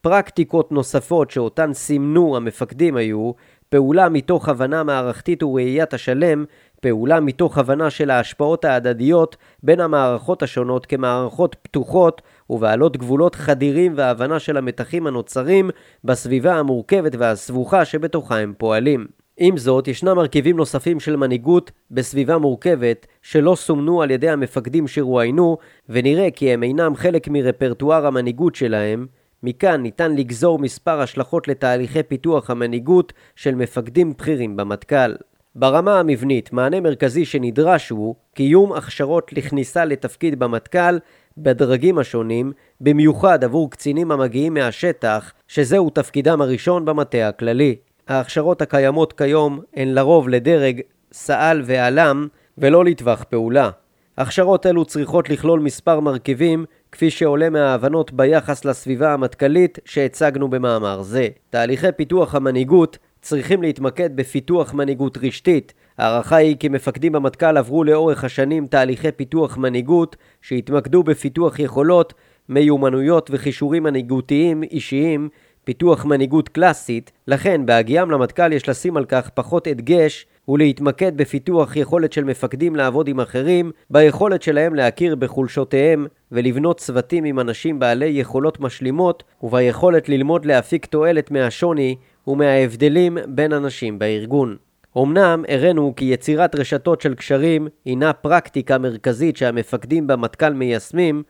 פרקטיקות 0.00 0.72
נוספות 0.72 1.30
שאותן 1.30 1.72
סימנו 1.72 2.36
המפקדים 2.36 2.96
היו 2.96 3.32
פעולה 3.68 4.08
מתוך 4.08 4.48
הבנה 4.48 4.82
מערכתית 4.84 5.42
וראיית 5.42 5.94
השלם, 5.94 6.44
פעולה 6.80 7.20
מתוך 7.20 7.58
הבנה 7.58 7.90
של 7.90 8.10
ההשפעות 8.10 8.64
ההדדיות 8.64 9.36
בין 9.62 9.80
המערכות 9.80 10.42
השונות 10.42 10.86
כמערכות 10.86 11.56
פתוחות 11.62 12.22
ובעלות 12.50 12.96
גבולות 12.96 13.34
חדירים 13.34 13.92
והבנה 13.96 14.38
של 14.38 14.56
המתחים 14.56 15.06
הנוצרים 15.06 15.70
בסביבה 16.04 16.54
המורכבת 16.54 17.12
והסבוכה 17.18 17.84
שבתוכה 17.84 18.38
הם 18.38 18.54
פועלים. 18.58 19.17
עם 19.40 19.56
זאת, 19.56 19.88
ישנם 19.88 20.16
מרכיבים 20.16 20.56
נוספים 20.56 21.00
של 21.00 21.16
מנהיגות 21.16 21.70
בסביבה 21.90 22.38
מורכבת 22.38 23.06
שלא 23.22 23.54
סומנו 23.54 24.02
על 24.02 24.10
ידי 24.10 24.28
המפקדים 24.28 24.88
שרואיינו, 24.88 25.58
ונראה 25.88 26.30
כי 26.30 26.52
הם 26.52 26.62
אינם 26.62 26.96
חלק 26.96 27.28
מרפרטואר 27.28 28.06
המנהיגות 28.06 28.54
שלהם. 28.54 29.06
מכאן 29.42 29.82
ניתן 29.82 30.14
לגזור 30.16 30.58
מספר 30.58 31.00
השלכות 31.00 31.48
לתהליכי 31.48 32.02
פיתוח 32.02 32.50
המנהיגות 32.50 33.12
של 33.36 33.54
מפקדים 33.54 34.12
בכירים 34.12 34.56
במטכ"ל. 34.56 35.14
ברמה 35.54 36.00
המבנית, 36.00 36.52
מענה 36.52 36.80
מרכזי 36.80 37.24
שנדרש 37.24 37.90
הוא 37.90 38.14
קיום 38.34 38.72
הכשרות 38.72 39.32
לכניסה 39.32 39.84
לתפקיד 39.84 40.38
במטכ"ל 40.38 40.98
בדרגים 41.38 41.98
השונים, 41.98 42.52
במיוחד 42.80 43.44
עבור 43.44 43.70
קצינים 43.70 44.12
המגיעים 44.12 44.54
מהשטח, 44.54 45.32
שזהו 45.48 45.90
תפקידם 45.90 46.40
הראשון 46.40 46.84
במטה 46.84 47.28
הכללי. 47.28 47.76
ההכשרות 48.08 48.62
הקיימות 48.62 49.12
כיום 49.12 49.60
הן 49.76 49.88
לרוב 49.88 50.28
לדרג 50.28 50.80
סא"ל 51.12 51.62
ועל"ם 51.64 52.26
ולא 52.58 52.84
לטווח 52.84 53.24
פעולה. 53.28 53.70
הכשרות 54.18 54.66
אלו 54.66 54.84
צריכות 54.84 55.30
לכלול 55.30 55.60
מספר 55.60 56.00
מרכיבים 56.00 56.64
כפי 56.92 57.10
שעולה 57.10 57.50
מההבנות 57.50 58.12
ביחס 58.12 58.64
לסביבה 58.64 59.12
המטכ"לית 59.14 59.78
שהצגנו 59.84 60.48
במאמר 60.48 61.02
זה. 61.02 61.28
תהליכי 61.50 61.92
פיתוח 61.96 62.34
המנהיגות 62.34 62.98
צריכים 63.22 63.62
להתמקד 63.62 64.16
בפיתוח 64.16 64.74
מנהיגות 64.74 65.18
רשתית. 65.18 65.74
ההערכה 65.98 66.36
היא 66.36 66.56
כי 66.56 66.68
מפקדים 66.68 67.12
במטכ"ל 67.12 67.56
עברו 67.56 67.84
לאורך 67.84 68.24
השנים 68.24 68.66
תהליכי 68.66 69.12
פיתוח 69.12 69.56
מנהיגות 69.56 70.16
שהתמקדו 70.42 71.02
בפיתוח 71.02 71.58
יכולות, 71.58 72.14
מיומנויות 72.48 73.30
וכישורים 73.32 73.82
מנהיגותיים 73.82 74.62
אישיים 74.62 75.28
פיתוח 75.68 76.04
מנהיגות 76.04 76.48
קלאסית, 76.48 77.12
לכן 77.26 77.66
בהגיעם 77.66 78.10
למטכ"ל 78.10 78.52
יש 78.52 78.68
לשים 78.68 78.96
על 78.96 79.04
כך 79.04 79.30
פחות 79.34 79.66
הדגש 79.66 80.26
ולהתמקד 80.48 81.16
בפיתוח 81.16 81.76
יכולת 81.76 82.12
של 82.12 82.24
מפקדים 82.24 82.76
לעבוד 82.76 83.08
עם 83.08 83.20
אחרים, 83.20 83.70
ביכולת 83.90 84.42
שלהם 84.42 84.74
להכיר 84.74 85.14
בחולשותיהם 85.14 86.06
ולבנות 86.32 86.78
צוותים 86.80 87.24
עם 87.24 87.40
אנשים 87.40 87.78
בעלי 87.78 88.06
יכולות 88.06 88.60
משלימות, 88.60 89.22
וביכולת 89.42 90.08
ללמוד 90.08 90.44
להפיק 90.44 90.86
תועלת 90.86 91.30
מהשוני 91.30 91.96
ומההבדלים 92.26 93.18
בין 93.26 93.52
אנשים 93.52 93.98
בארגון. 93.98 94.56
אמנם 94.98 95.44
הראינו 95.48 95.92
כי 95.96 96.04
יצירת 96.04 96.54
רשתות 96.54 97.00
של 97.00 97.14
קשרים 97.14 97.68
הינה 97.84 98.12
פרקטיקה 98.12 98.78
מרכזית 98.78 99.36
שהמפקדים 99.36 100.06
במטכ"ל 100.06 100.52
מיישמים, 100.52 101.22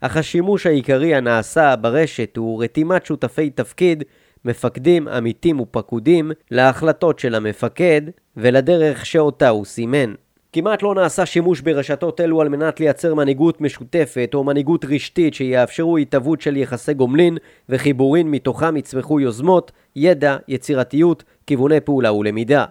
אך 0.00 0.16
השימוש 0.16 0.66
העיקרי 0.66 1.14
הנעשה 1.14 1.76
ברשת 1.76 2.36
הוא 2.36 2.64
רתימת 2.64 3.06
שותפי 3.06 3.50
תפקיד, 3.50 4.04
מפקדים, 4.44 5.08
עמיתים 5.08 5.60
ופקודים, 5.60 6.32
להחלטות 6.50 7.18
של 7.18 7.34
המפקד 7.34 8.02
ולדרך 8.36 9.06
שאותה 9.06 9.48
הוא 9.48 9.64
סימן. 9.64 10.14
כמעט 10.52 10.82
לא 10.82 10.94
נעשה 10.94 11.26
שימוש 11.26 11.60
ברשתות 11.60 12.20
אלו 12.20 12.40
על 12.40 12.48
מנת 12.48 12.80
לייצר 12.80 13.14
מנהיגות 13.14 13.60
משותפת 13.60 14.30
או 14.34 14.44
מנהיגות 14.44 14.84
רשתית 14.84 15.34
שיאפשרו 15.34 15.96
התהוות 15.96 16.40
של 16.40 16.56
יחסי 16.56 16.94
גומלין 16.94 17.36
וחיבורין 17.68 18.30
מתוכם 18.30 18.76
יצמחו 18.76 19.20
יוזמות, 19.20 19.72
ידע, 19.96 20.36
יצירתיות, 20.48 21.24
כיווני 21.46 21.80
פעולה 21.80 22.12
ולמידה. 22.12 22.64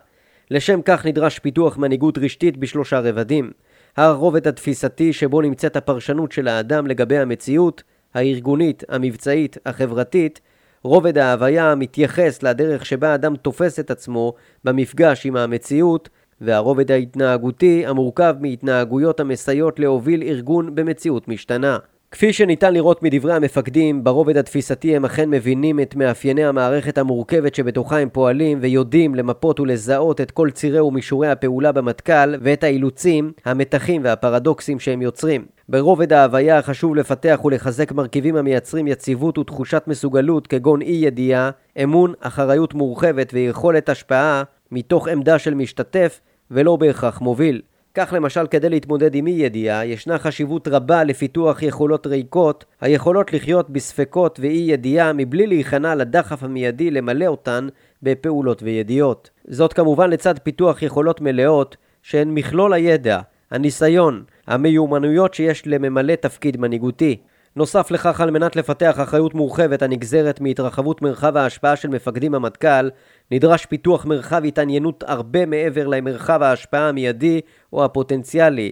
לשם 0.51 0.81
כך 0.86 1.05
נדרש 1.05 1.39
פיתוח 1.39 1.77
מנהיגות 1.77 2.17
רשתית 2.17 2.57
בשלושה 2.57 2.99
רבדים. 2.99 3.51
הרובד 3.97 4.47
התפיסתי 4.47 5.13
שבו 5.13 5.41
נמצאת 5.41 5.75
הפרשנות 5.75 6.32
של 6.32 6.47
האדם 6.47 6.88
לגבי 6.88 7.17
המציאות, 7.17 7.84
הארגונית, 8.13 8.84
המבצעית, 8.89 9.58
החברתית, 9.65 10.41
רובד 10.84 11.17
ההוויה 11.17 11.71
המתייחס 11.71 12.43
לדרך 12.43 12.86
שבה 12.86 13.12
האדם 13.12 13.36
תופס 13.36 13.79
את 13.79 13.91
עצמו 13.91 14.34
במפגש 14.63 15.25
עם 15.25 15.38
המציאות, 15.38 16.10
והרובד 16.41 16.91
ההתנהגותי 16.91 17.86
המורכב 17.86 18.36
מהתנהגויות 18.39 19.19
המסייעות 19.19 19.79
להוביל 19.79 20.23
ארגון 20.23 20.75
במציאות 20.75 21.27
משתנה. 21.27 21.77
כפי 22.13 22.34
שניתן 22.34 22.73
לראות 22.73 23.04
מדברי 23.04 23.34
המפקדים, 23.34 24.04
ברובד 24.04 24.38
התפיסתי 24.38 24.95
הם 24.95 25.06
אכן 25.06 25.30
מבינים 25.30 25.80
את 25.80 25.95
מאפייני 25.95 26.45
המערכת 26.45 26.97
המורכבת 26.97 27.56
שבתוכה 27.56 27.99
הם 27.99 28.10
פועלים 28.10 28.58
ויודעים 28.62 29.15
למפות 29.15 29.60
ולזהות 29.60 30.21
את 30.21 30.32
כל 30.32 30.49
צירי 30.49 30.80
ומישורי 30.80 31.28
הפעולה 31.28 31.71
במטכ"ל 31.71 32.36
ואת 32.41 32.63
האילוצים, 32.63 33.32
המתחים 33.45 34.02
והפרדוקסים 34.04 34.80
שהם 34.80 35.02
יוצרים. 35.02 35.45
ברובד 35.69 36.13
ההוויה 36.13 36.62
חשוב 36.62 36.95
לפתח 36.95 37.39
ולחזק 37.45 37.91
מרכיבים 37.91 38.36
המייצרים 38.36 38.88
יציבות 38.88 39.38
ותחושת 39.38 39.84
מסוגלות 39.88 40.47
כגון 40.47 40.82
אי 40.82 40.99
ידיעה, 41.06 41.49
אמון, 41.84 42.13
אחריות 42.19 42.73
מורחבת 42.73 43.30
ויכולת 43.34 43.89
השפעה 43.89 44.43
מתוך 44.71 45.08
עמדה 45.08 45.39
של 45.39 45.54
משתתף 45.54 46.19
ולא 46.52 46.76
בהכרח 46.76 47.21
מוביל. 47.21 47.62
כך 47.95 48.13
למשל 48.13 48.47
כדי 48.47 48.69
להתמודד 48.69 49.15
עם 49.15 49.27
אי 49.27 49.32
ידיעה, 49.32 49.86
ישנה 49.86 50.17
חשיבות 50.17 50.67
רבה 50.67 51.03
לפיתוח 51.03 51.63
יכולות 51.63 52.08
ריקות, 52.08 52.65
היכולות 52.82 53.34
לחיות 53.34 53.69
בספקות 53.69 54.39
ואי 54.39 54.65
ידיעה 54.67 55.13
מבלי 55.13 55.47
להיכנע 55.47 55.95
לדחף 55.95 56.43
המיידי 56.43 56.91
למלא 56.91 57.25
אותן 57.25 57.67
בפעולות 58.03 58.63
וידיעות. 58.63 59.29
זאת 59.47 59.73
כמובן 59.73 60.10
לצד 60.10 60.39
פיתוח 60.39 60.82
יכולות 60.82 61.21
מלאות, 61.21 61.77
שהן 62.03 62.29
מכלול 62.34 62.73
הידע, 62.73 63.19
הניסיון, 63.51 64.23
המיומנויות 64.47 65.34
שיש 65.34 65.67
לממלא 65.67 66.15
תפקיד 66.15 66.58
מנהיגותי. 66.58 67.17
נוסף 67.55 67.91
לכך, 67.91 68.21
על 68.21 68.31
מנת 68.31 68.55
לפתח 68.55 68.95
אחריות 69.03 69.33
מורחבת 69.33 69.81
הנגזרת 69.81 70.41
מהתרחבות 70.41 71.01
מרחב 71.01 71.37
ההשפעה 71.37 71.75
של 71.75 71.87
מפקדים 71.89 72.35
המטכ"ל, 72.35 72.89
נדרש 73.31 73.65
פיתוח 73.65 74.05
מרחב 74.05 74.45
התעניינות 74.45 75.03
הרבה 75.07 75.45
מעבר 75.45 75.87
למרחב 75.87 76.41
ההשפעה 76.41 76.89
המיידי 76.89 77.41
או 77.73 77.85
הפוטנציאלי. 77.85 78.71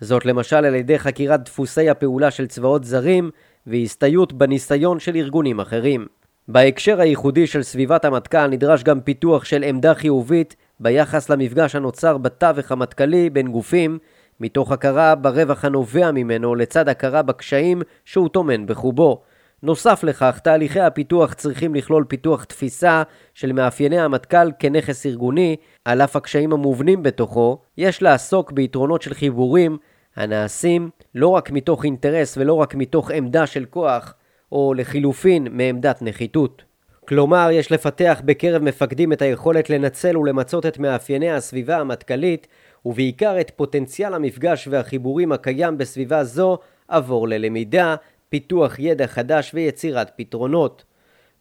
זאת 0.00 0.26
למשל 0.26 0.56
על 0.56 0.74
ידי 0.74 0.98
חקירת 0.98 1.44
דפוסי 1.44 1.90
הפעולה 1.90 2.30
של 2.30 2.46
צבאות 2.46 2.84
זרים 2.84 3.30
והסתייעות 3.66 4.32
בניסיון 4.32 5.00
של 5.00 5.16
ארגונים 5.16 5.60
אחרים. 5.60 6.06
בהקשר 6.48 7.00
הייחודי 7.00 7.46
של 7.46 7.62
סביבת 7.62 8.04
המטכ"ל 8.04 8.46
נדרש 8.46 8.82
גם 8.82 9.00
פיתוח 9.00 9.44
של 9.44 9.62
עמדה 9.62 9.94
חיובית 9.94 10.56
ביחס 10.80 11.30
למפגש 11.30 11.74
הנוצר 11.74 12.18
בתווך 12.18 12.72
המטכ"לי 12.72 13.30
בין 13.30 13.48
גופים 13.48 13.98
מתוך 14.40 14.72
הכרה 14.72 15.14
ברווח 15.14 15.64
הנובע 15.64 16.10
ממנו 16.10 16.54
לצד 16.54 16.88
הכרה 16.88 17.22
בקשיים 17.22 17.82
שהוא 18.04 18.28
טומן 18.28 18.66
בחובו. 18.66 19.22
נוסף 19.62 20.04
לכך, 20.04 20.38
תהליכי 20.38 20.80
הפיתוח 20.80 21.34
צריכים 21.34 21.74
לכלול 21.74 22.04
פיתוח 22.08 22.44
תפיסה 22.44 23.02
של 23.34 23.52
מאפייני 23.52 24.00
המטכ"ל 24.00 24.50
כנכס 24.58 25.06
ארגוני, 25.06 25.56
על 25.84 26.02
אף 26.02 26.16
הקשיים 26.16 26.52
המובנים 26.52 27.02
בתוכו, 27.02 27.58
יש 27.78 28.02
לעסוק 28.02 28.52
ביתרונות 28.52 29.02
של 29.02 29.14
חיבורים 29.14 29.78
הנעשים 30.16 30.90
לא 31.14 31.28
רק 31.28 31.50
מתוך 31.50 31.84
אינטרס 31.84 32.38
ולא 32.38 32.54
רק 32.54 32.74
מתוך 32.74 33.10
עמדה 33.10 33.46
של 33.46 33.64
כוח, 33.64 34.14
או 34.52 34.74
לחילופין 34.74 35.46
מעמדת 35.50 36.02
נחיתות. 36.02 36.62
כלומר, 37.08 37.48
יש 37.52 37.72
לפתח 37.72 38.22
בקרב 38.24 38.62
מפקדים 38.62 39.12
את 39.12 39.22
היכולת 39.22 39.70
לנצל 39.70 40.18
ולמצות 40.18 40.66
את 40.66 40.78
מאפייני 40.78 41.30
הסביבה 41.30 41.76
המטכ"לית 41.76 42.46
ובעיקר 42.86 43.40
את 43.40 43.50
פוטנציאל 43.56 44.14
המפגש 44.14 44.68
והחיבורים 44.70 45.32
הקיים 45.32 45.78
בסביבה 45.78 46.24
זו 46.24 46.58
עבור 46.88 47.28
ללמידה, 47.28 47.96
פיתוח 48.28 48.78
ידע 48.78 49.06
חדש 49.06 49.50
ויצירת 49.54 50.10
פתרונות. 50.16 50.84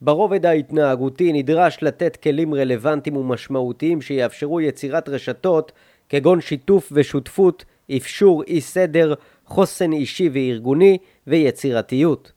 ברובד 0.02 0.45
ההתנהגותי 0.45 1.34
נדרש 1.34 1.78
לתת 1.82 2.15
כלים 2.15 2.54
רלוונטיים 2.54 3.17
ומשמעותיים 3.17 4.02
שיאפשרו 4.02 4.62
יצירת 4.62 5.10
רשתות 5.10 5.71
כגון 6.10 6.41
שיתוף 6.41 6.89
ושותפות, 6.91 7.65
אפשור 7.97 8.43
אי 8.43 8.62
סדר, 8.62 9.13
חוסן 9.45 9.93
אישי 9.93 10.30
וארגוני 10.34 10.97
ויצירתיות. 11.28 12.32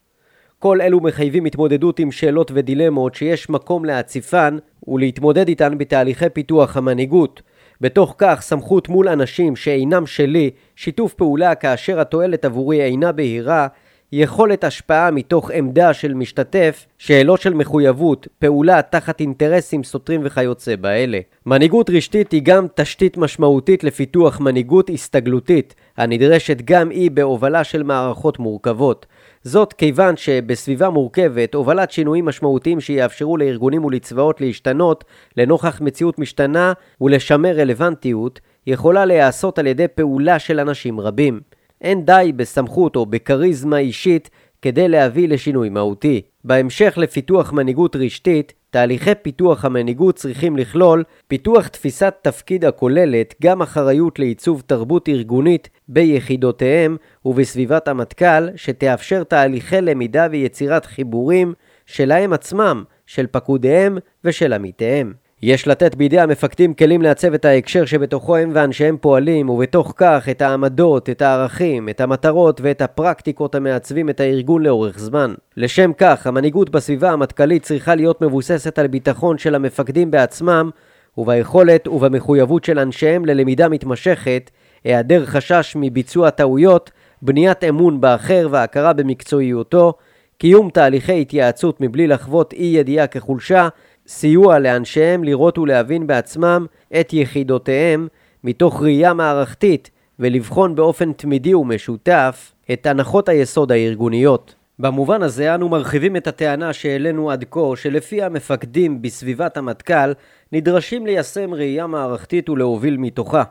כל 0.59 0.81
אלו 0.81 1.01
מחייבים 1.01 1.45
התמודדות 1.45 1.99
עם 1.99 2.13
שאלות 2.13 2.51
ודילמות 2.55 3.15
שיש 3.15 3.51
מקום 3.51 3.85
להציפן 3.85 4.59
ולהתמודד 4.89 5.49
איתן 5.49 5.79
בתהליכי 5.79 6.31
פיתוח 6.31 6.77
המנהיגות, 6.77 7.43
בתוך 7.83 8.15
כך 8.19 8.39
סמכות 8.43 8.89
מול 8.89 9.09
אנשים 9.09 9.57
שאינם 9.57 10.07
שלי, 10.07 10.51
שיתוף 10.77 11.15
פעולה 11.15 11.55
כאשר 11.55 12.01
התועלת 12.01 12.45
עבורי 12.45 12.83
אינה 12.83 13.13
בהירה, 13.13 13.67
יכולת 14.13 14.65
השפעה 14.65 15.11
מתוך 15.11 15.51
עמדה 15.51 15.95
של 15.95 16.15
משתתף, 16.15 16.87
שאלות 16.99 17.41
של 17.41 17.55
מחויבות, 17.55 18.29
פעולה 18.39 18.83
תחת 18.83 19.21
אינטרסים 19.21 19.85
סותרים 19.85 20.21
וכיוצא 20.25 20.77
באלה. 20.77 21.19
מנהיגות 21.47 21.91
רשתית 21.91 22.33
היא 22.33 22.43
גם 22.43 22.67
תשתית 22.75 23.17
משמעותית 23.17 23.85
לפיתוח 23.85 24.41
מנהיגות 24.41 24.91
הסתגלותית, 24.91 25.75
הנדרשת 25.97 26.57
גם 26.65 26.91
היא 26.91 27.11
בהובלה 27.11 27.65
של 27.65 27.83
מערכות 27.83 28.39
מורכבות. 28.39 29.07
זאת 29.45 29.73
כיוון 29.73 30.17
שבסביבה 30.17 30.91
מורכבת, 30.91 31.55
הובלת 31.55 31.91
שינויים 31.91 32.25
משמעותיים 32.25 32.81
שיאפשרו 32.81 33.37
לארגונים 33.37 33.85
ולצבאות 33.85 34.41
להשתנות 34.41 35.05
לנוכח 35.37 35.81
מציאות 35.81 36.19
משתנה 36.19 36.73
ולשמר 37.01 37.57
רלוונטיות, 37.57 38.41
יכולה 38.67 39.05
להיעשות 39.05 39.59
על 39.59 39.67
ידי 39.67 39.89
פעולה 39.89 40.39
של 40.39 40.61
אנשים 40.61 41.01
רבים. 41.01 41.41
אין 41.81 42.05
די 42.05 42.33
בסמכות 42.37 42.97
או 42.97 43.07
בכריזמה 43.07 43.79
אישית 43.79 44.31
כדי 44.63 44.89
להביא 44.89 45.29
לשינוי 45.29 45.69
מהותי. 45.69 46.21
בהמשך 46.45 46.95
לפיתוח 46.97 47.53
מנהיגות 47.53 47.97
רשתית, 47.97 48.53
תהליכי 48.71 49.15
פיתוח 49.23 49.65
המנהיגות 49.65 50.17
צריכים 50.17 50.57
לכלול 50.57 51.05
פיתוח 51.29 51.69
תפיסת 51.69 52.15
תפקיד 52.23 52.65
הכוללת 52.65 53.35
גם 53.43 53.63
אחריות 53.63 54.19
לעיצוב 54.19 54.63
תרבות 54.67 55.09
ארגונית 55.09 55.69
ביחידותיהם 55.89 56.97
ובסביבת 57.25 57.89
המטכ"ל, 57.89 58.49
שתאפשר 58.57 59.25
תהליכי 59.25 59.81
למידה 59.81 60.27
ויצירת 60.31 60.87
חיבורים 60.87 61.55
שלהם 61.87 62.33
עצמם, 62.33 62.85
של 63.07 63.27
פקודיהם 63.27 63.99
ושל 64.25 64.53
עמיתיהם. 64.53 65.13
יש 65.43 65.69
לתת 65.69 65.95
בידי 65.95 66.21
המפקדים 66.21 66.75
כלים 66.75 67.03
לעצב 67.03 67.35
את 67.35 67.45
ההקשר 67.45 67.85
שבתוכו 67.85 68.37
הם 68.37 68.51
ואנשיהם 68.55 68.97
פועלים, 69.01 69.51
ובתוך 69.51 69.93
כך 69.97 70.29
את 70.31 70.43
העמדות, 70.43 71.11
את 71.11 71.23
הערכים, 71.23 71.89
את 71.89 72.01
המטרות 72.01 72.61
ואת 72.61 72.83
הפרקטיקות 72.83 73.55
המעצבים 73.55 74.11
את 74.11 74.21
הארגון 74.21 74.63
לאורך 74.63 74.99
זמן. 74.99 75.35
לשם 75.57 75.93
כך, 75.99 76.27
המנהיגות 76.27 76.71
בסביבה 76.71 77.11
המטכ"לית 77.11 77.63
צריכה 77.63 77.95
להיות 77.95 78.23
מבוססת 78.23 78.79
על 78.79 78.87
ביטחון 78.87 79.39
של 79.39 79.55
המפקדים 79.55 80.11
בעצמם, 80.11 80.71
וביכולת 81.19 81.89
ובמחויבות 81.89 82.65
של 82.65 82.79
אנשיהם 82.79 83.25
ללמידה 83.25 83.69
מתמשכת, 83.69 84.51
היעדר 84.85 85.27
חשש 85.27 85.73
מביצוע 85.77 86.31
טעויות, 86.31 86.91
בניית 87.23 87.65
אמון 87.65 88.01
באחר 88.01 88.49
והכרה 88.51 88.93
במקצועיותו, 88.93 89.95
קיום 90.39 90.71
תהליכי 90.71 91.21
התייעצות 91.21 91.81
מבלי 91.81 92.07
לחוות 92.07 92.53
אי 92.53 92.65
ידיעה 92.65 93.07
כחולשה, 93.07 93.69
סיוע 94.13 94.59
לאנשיהם 94.59 95.25
לראות 95.25 95.59
ולהבין 95.59 96.07
בעצמם 96.07 96.67
את 97.01 97.13
יחידותיהם 97.13 98.09
מתוך 98.45 98.83
ראייה 98.83 99.15
מערכתית 99.15 99.91
ולבחון 100.19 100.75
באופן 100.75 101.13
תמידי 101.13 101.55
ומשותף 101.55 102.53
את 102.73 102.87
הנחות 102.87 103.29
היסוד 103.29 103.73
הארגוניות. 103.73 104.55
במובן 104.79 105.23
הזה 105.23 105.55
אנו 105.55 105.69
מרחיבים 105.69 106.17
את 106.17 106.27
הטענה 106.27 106.73
שהעלינו 106.73 107.31
עד 107.31 107.45
כה 107.51 107.61
שלפי 107.77 108.23
המפקדים 108.23 109.03
בסביבת 109.03 109.57
המטכ"ל 109.57 110.13
נדרשים 110.53 111.07
ליישם 111.07 111.55
ראייה 111.55 111.87
מערכתית 111.87 112.49
ולהוביל 112.49 112.97
מתוכה. 112.97 113.43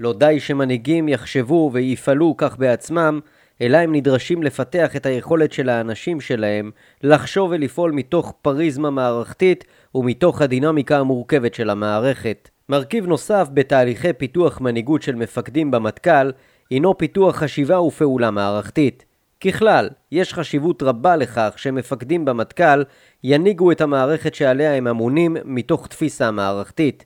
לא 0.00 0.12
די 0.12 0.40
שמנהיגים 0.40 1.08
יחשבו 1.08 1.70
ויפעלו 1.72 2.34
כך 2.36 2.58
בעצמם, 2.58 3.20
אלא 3.60 3.76
הם 3.76 3.94
נדרשים 3.94 4.42
לפתח 4.42 4.96
את 4.96 5.06
היכולת 5.06 5.52
של 5.52 5.68
האנשים 5.68 6.20
שלהם 6.20 6.70
לחשוב 7.02 7.50
ולפעול 7.50 7.92
מתוך 7.92 8.34
פריזמה 8.42 8.90
מערכתית 8.90 9.64
ומתוך 9.94 10.42
הדינמיקה 10.42 10.98
המורכבת 10.98 11.54
של 11.54 11.70
המערכת. 11.70 12.50
מרכיב 12.68 13.06
נוסף 13.06 13.48
בתהליכי 13.54 14.12
פיתוח 14.12 14.60
מנהיגות 14.60 15.02
של 15.02 15.14
מפקדים 15.14 15.70
במטכ"ל 15.70 16.30
הינו 16.70 16.98
פיתוח 16.98 17.36
חשיבה 17.36 17.80
ופעולה 17.80 18.30
מערכתית. 18.30 19.04
ככלל, 19.40 19.88
יש 20.12 20.34
חשיבות 20.34 20.82
רבה 20.82 21.16
לכך 21.16 21.54
שמפקדים 21.56 22.24
במטכ"ל 22.24 22.82
ינהיגו 23.24 23.72
את 23.72 23.80
המערכת 23.80 24.34
שעליה 24.34 24.74
הם 24.74 24.88
אמונים 24.88 25.36
מתוך 25.44 25.86
תפיסה 25.86 26.30
מערכתית. 26.30 27.04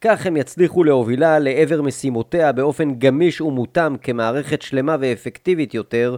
כך 0.00 0.26
הם 0.26 0.36
יצליחו 0.36 0.84
להובילה 0.84 1.38
לעבר 1.38 1.82
משימותיה 1.82 2.52
באופן 2.52 2.94
גמיש 2.94 3.40
ומותאם 3.40 3.96
כמערכת 3.96 4.62
שלמה 4.62 4.96
ואפקטיבית 5.00 5.74
יותר, 5.74 6.16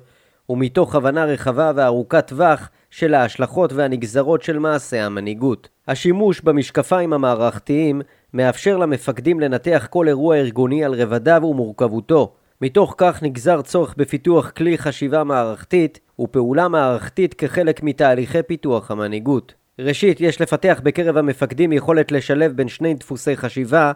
ומתוך 0.48 0.94
הבנה 0.94 1.24
רחבה 1.24 1.72
וארוכת 1.74 2.26
טווח 2.26 2.70
של 2.90 3.14
ההשלכות 3.14 3.72
והנגזרות 3.72 4.42
של 4.42 4.58
מעשה 4.58 5.06
המנהיגות. 5.06 5.68
השימוש 5.88 6.40
במשקפיים 6.40 7.12
המערכתיים 7.12 8.02
מאפשר 8.34 8.76
למפקדים 8.76 9.40
לנתח 9.40 9.86
כל 9.90 10.08
אירוע 10.08 10.36
ארגוני 10.36 10.84
על 10.84 10.94
רבדיו 10.94 11.42
ומורכבותו. 11.44 12.32
מתוך 12.62 12.94
כך 12.98 13.22
נגזר 13.22 13.62
צורך 13.62 13.94
בפיתוח 13.96 14.50
כלי 14.50 14.78
חשיבה 14.78 15.24
מערכתית 15.24 16.00
ופעולה 16.20 16.68
מערכתית 16.68 17.34
כחלק 17.34 17.82
מתהליכי 17.82 18.42
פיתוח 18.42 18.90
המנהיגות. 18.90 19.54
ראשית, 19.78 20.20
יש 20.20 20.40
לפתח 20.40 20.80
בקרב 20.84 21.16
המפקדים 21.16 21.72
יכולת 21.72 22.12
לשלב 22.12 22.52
בין 22.52 22.68
שני 22.68 22.94
דפוסי 22.94 23.36
חשיבה, 23.36 23.92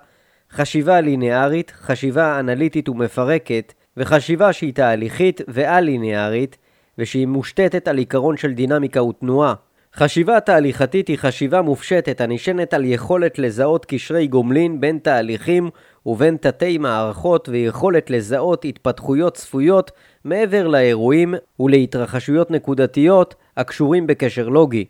חשיבה 0.52 1.00
ליניארית, 1.00 1.72
חשיבה 1.76 2.40
אנליטית 2.40 2.88
ומפרקת, 2.88 3.72
וחשיבה 3.96 4.52
שהיא 4.52 4.74
תהליכית 4.74 5.40
ועל-ליניארית, 5.48 6.56
ושהיא 6.98 7.26
מושתתת 7.26 7.88
על 7.88 7.98
עיקרון 7.98 8.36
של 8.36 8.52
דינמיקה 8.52 9.02
ותנועה. 9.02 9.54
חשיבה 9.96 10.40
תהליכתית 10.40 11.08
היא 11.08 11.18
חשיבה 11.18 11.62
מופשטת 11.62 12.20
הנשענת 12.20 12.74
על 12.74 12.84
יכולת 12.84 13.38
לזהות 13.38 13.84
קשרי 13.84 14.26
גומלין 14.26 14.80
בין 14.80 14.98
תהליכים 14.98 15.70
ובין 16.06 16.36
תתי 16.36 16.78
מערכות 16.78 17.48
ויכולת 17.48 18.10
לזהות 18.10 18.64
התפתחויות 18.64 19.34
צפויות 19.34 19.90
מעבר 20.24 20.66
לאירועים 20.66 21.34
ולהתרחשויות 21.60 22.50
נקודתיות 22.50 23.34
הקשורים 23.56 24.06
בקשר 24.06 24.48
לוגי. 24.48 24.84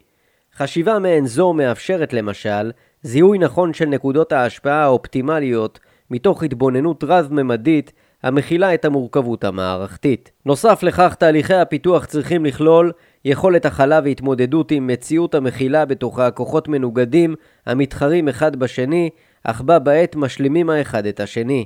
חשיבה 0.56 0.98
מעין 0.98 1.26
זו 1.26 1.52
מאפשרת 1.52 2.12
למשל 2.12 2.70
זיהוי 3.02 3.38
נכון 3.38 3.72
של 3.72 3.86
נקודות 3.86 4.32
ההשפעה 4.32 4.82
האופטימליות 4.82 5.80
מתוך 6.10 6.42
התבוננות 6.42 7.04
רב-ממדית 7.04 7.92
המכילה 8.24 8.74
את 8.74 8.84
המורכבות 8.84 9.44
המערכתית. 9.44 10.32
נוסף 10.46 10.82
לכך, 10.82 11.14
תהליכי 11.14 11.54
הפיתוח 11.54 12.04
צריכים 12.04 12.44
לכלול 12.44 12.92
יכולת 13.24 13.66
הכלה 13.66 14.00
והתמודדות 14.04 14.70
עם 14.70 14.86
מציאות 14.86 15.34
המכילה 15.34 15.84
בתוכה 15.84 16.30
כוחות 16.30 16.68
מנוגדים 16.68 17.34
המתחרים 17.66 18.28
אחד 18.28 18.56
בשני, 18.56 19.10
אך 19.44 19.60
בה 19.60 19.78
בעת 19.78 20.16
משלימים 20.16 20.70
האחד 20.70 21.06
את 21.06 21.20
השני. 21.20 21.64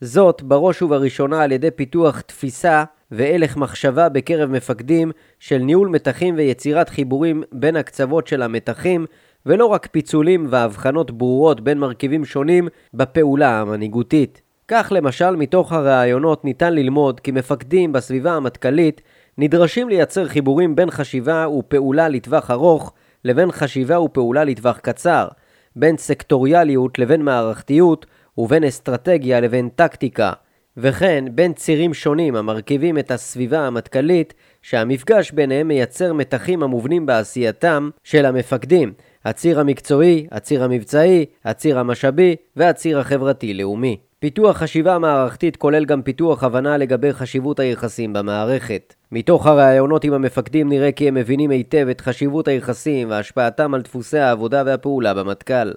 זאת 0.00 0.42
בראש 0.42 0.82
ובראשונה 0.82 1.42
על 1.42 1.52
ידי 1.52 1.70
פיתוח 1.70 2.20
תפיסה 2.20 2.84
והלך 3.10 3.56
מחשבה 3.56 4.08
בקרב 4.08 4.50
מפקדים 4.50 5.10
של 5.38 5.58
ניהול 5.58 5.88
מתחים 5.88 6.34
ויצירת 6.36 6.88
חיבורים 6.88 7.42
בין 7.52 7.76
הקצוות 7.76 8.26
של 8.26 8.42
המתחים 8.42 9.06
ולא 9.46 9.66
רק 9.66 9.88
פיצולים 9.90 10.46
והבחנות 10.50 11.10
ברורות 11.10 11.60
בין 11.60 11.78
מרכיבים 11.78 12.24
שונים 12.24 12.68
בפעולה 12.94 13.60
המנהיגותית. 13.60 14.49
כך 14.72 14.92
למשל 14.94 15.36
מתוך 15.36 15.72
הראיונות 15.72 16.44
ניתן 16.44 16.72
ללמוד 16.72 17.20
כי 17.20 17.30
מפקדים 17.30 17.92
בסביבה 17.92 18.32
המטכ"לית 18.32 19.00
נדרשים 19.38 19.88
לייצר 19.88 20.28
חיבורים 20.28 20.76
בין 20.76 20.90
חשיבה 20.90 21.48
ופעולה 21.48 22.08
לטווח 22.08 22.50
ארוך 22.50 22.92
לבין 23.24 23.52
חשיבה 23.52 24.00
ופעולה 24.00 24.44
לטווח 24.44 24.78
קצר, 24.78 25.28
בין 25.76 25.96
סקטוריאליות 25.96 26.98
לבין 26.98 27.22
מערכתיות 27.22 28.06
ובין 28.38 28.64
אסטרטגיה 28.64 29.40
לבין 29.40 29.68
טקטיקה, 29.68 30.32
וכן 30.76 31.24
בין 31.32 31.52
צירים 31.52 31.94
שונים 31.94 32.36
המרכיבים 32.36 32.98
את 32.98 33.10
הסביבה 33.10 33.66
המטכ"לית 33.66 34.34
שהמפגש 34.62 35.30
ביניהם 35.30 35.68
מייצר 35.68 36.12
מתחים 36.12 36.62
המובנים 36.62 37.06
בעשייתם 37.06 37.90
של 38.04 38.26
המפקדים, 38.26 38.92
הציר 39.24 39.60
המקצועי, 39.60 40.26
הציר 40.30 40.64
המבצעי, 40.64 41.26
הציר 41.44 41.78
המשאבי 41.78 42.36
והציר 42.56 42.98
החברתי-לאומי. 42.98 44.09
פיתוח 44.22 44.56
חשיבה 44.56 44.98
מערכתית 44.98 45.56
כולל 45.56 45.84
גם 45.84 46.02
פיתוח 46.02 46.44
הבנה 46.44 46.76
לגבי 46.76 47.12
חשיבות 47.12 47.60
היחסים 47.60 48.12
במערכת. 48.12 48.94
מתוך 49.12 49.46
הראיונות 49.46 50.04
עם 50.04 50.12
המפקדים 50.12 50.68
נראה 50.68 50.92
כי 50.92 51.08
הם 51.08 51.14
מבינים 51.14 51.50
היטב 51.50 51.86
את 51.90 52.00
חשיבות 52.00 52.48
היחסים 52.48 53.10
והשפעתם 53.10 53.74
על 53.74 53.82
דפוסי 53.82 54.18
העבודה 54.18 54.62
והפעולה 54.66 55.14
במטכ"ל. 55.14 55.72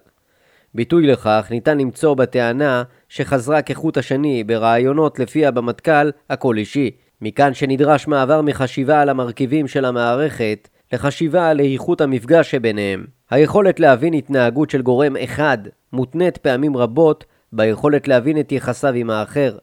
ביטוי 0.75 1.07
לכך 1.07 1.47
ניתן 1.51 1.77
למצוא 1.77 2.13
בטענה 2.13 2.83
שחזרה 3.09 3.61
כחוט 3.61 3.97
השני 3.97 4.43
בראיונות 4.43 5.19
לפיה 5.19 5.51
במטכ"ל 5.51 6.09
הכל 6.29 6.57
אישי. 6.57 6.91
מכאן 7.21 7.53
שנדרש 7.53 8.07
מעבר 8.07 8.41
מחשיבה 8.41 9.01
על 9.01 9.09
המרכיבים 9.09 9.67
של 9.67 9.85
המערכת 9.85 10.69
לחשיבה 10.93 11.49
על 11.49 11.59
איכות 11.59 12.01
המפגש 12.01 12.51
שביניהם. 12.51 13.05
היכולת 13.31 13.79
להבין 13.79 14.13
התנהגות 14.13 14.69
של 14.69 14.81
גורם 14.81 15.17
אחד 15.17 15.57
מותנית 15.93 16.37
פעמים 16.37 16.77
רבות 16.77 17.25
ביכולת 17.55 18.07
להבין 18.07 18.39
את 18.39 18.51
יחסיו 18.51 18.93
עם 18.93 19.09
האחר. 19.09 19.57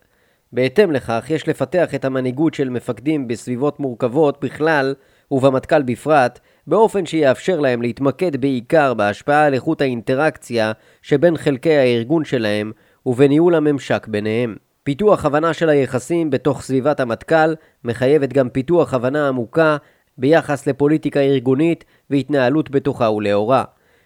בהתאם 0.52 0.92
לכך, 0.92 1.26
יש 1.30 1.48
לפתח 1.48 1.94
את 1.94 2.04
המנהיגות 2.04 2.54
של 2.54 2.68
מפקדים 2.68 3.28
בסביבות 3.28 3.80
מורכבות 3.80 4.44
בכלל, 4.44 4.94
ובמטכ"ל 5.30 5.82
בפרט, 5.82 6.40
באופן 6.66 7.06
שיאפשר 7.06 7.60
להם 7.60 7.82
להתמקד 7.82 8.36
בעיקר 8.36 8.94
בהשפעה 8.94 9.44
על 9.44 9.54
איכות 9.54 9.80
האינטראקציה 9.80 10.72
שבין 11.02 11.36
חלקי 11.36 11.76
הארגון 11.76 12.24
שלהם 12.24 12.72
ובניהול 13.06 13.54
הממשק 13.54 14.06
ביניהם. 14.06 14.56
פיתוח 14.82 15.24
הבנה 15.24 15.52
של 15.52 15.68
היחסים 15.68 16.30
בתוך 16.30 16.62
סביבת 16.62 17.00
המטכ"ל 17.00 17.54
מחייבת 17.84 18.32
גם 18.32 18.48
פיתוח 18.48 18.94
הבנה 18.94 19.28
עמוקה 19.28 19.76
ביחס 20.18 20.66
לפוליטיקה 20.66 21.20
ארגונית 21.20 21.84
והתנהלות 22.10 22.70
בתוכה 22.70 23.10
ולאורה. 23.10 23.64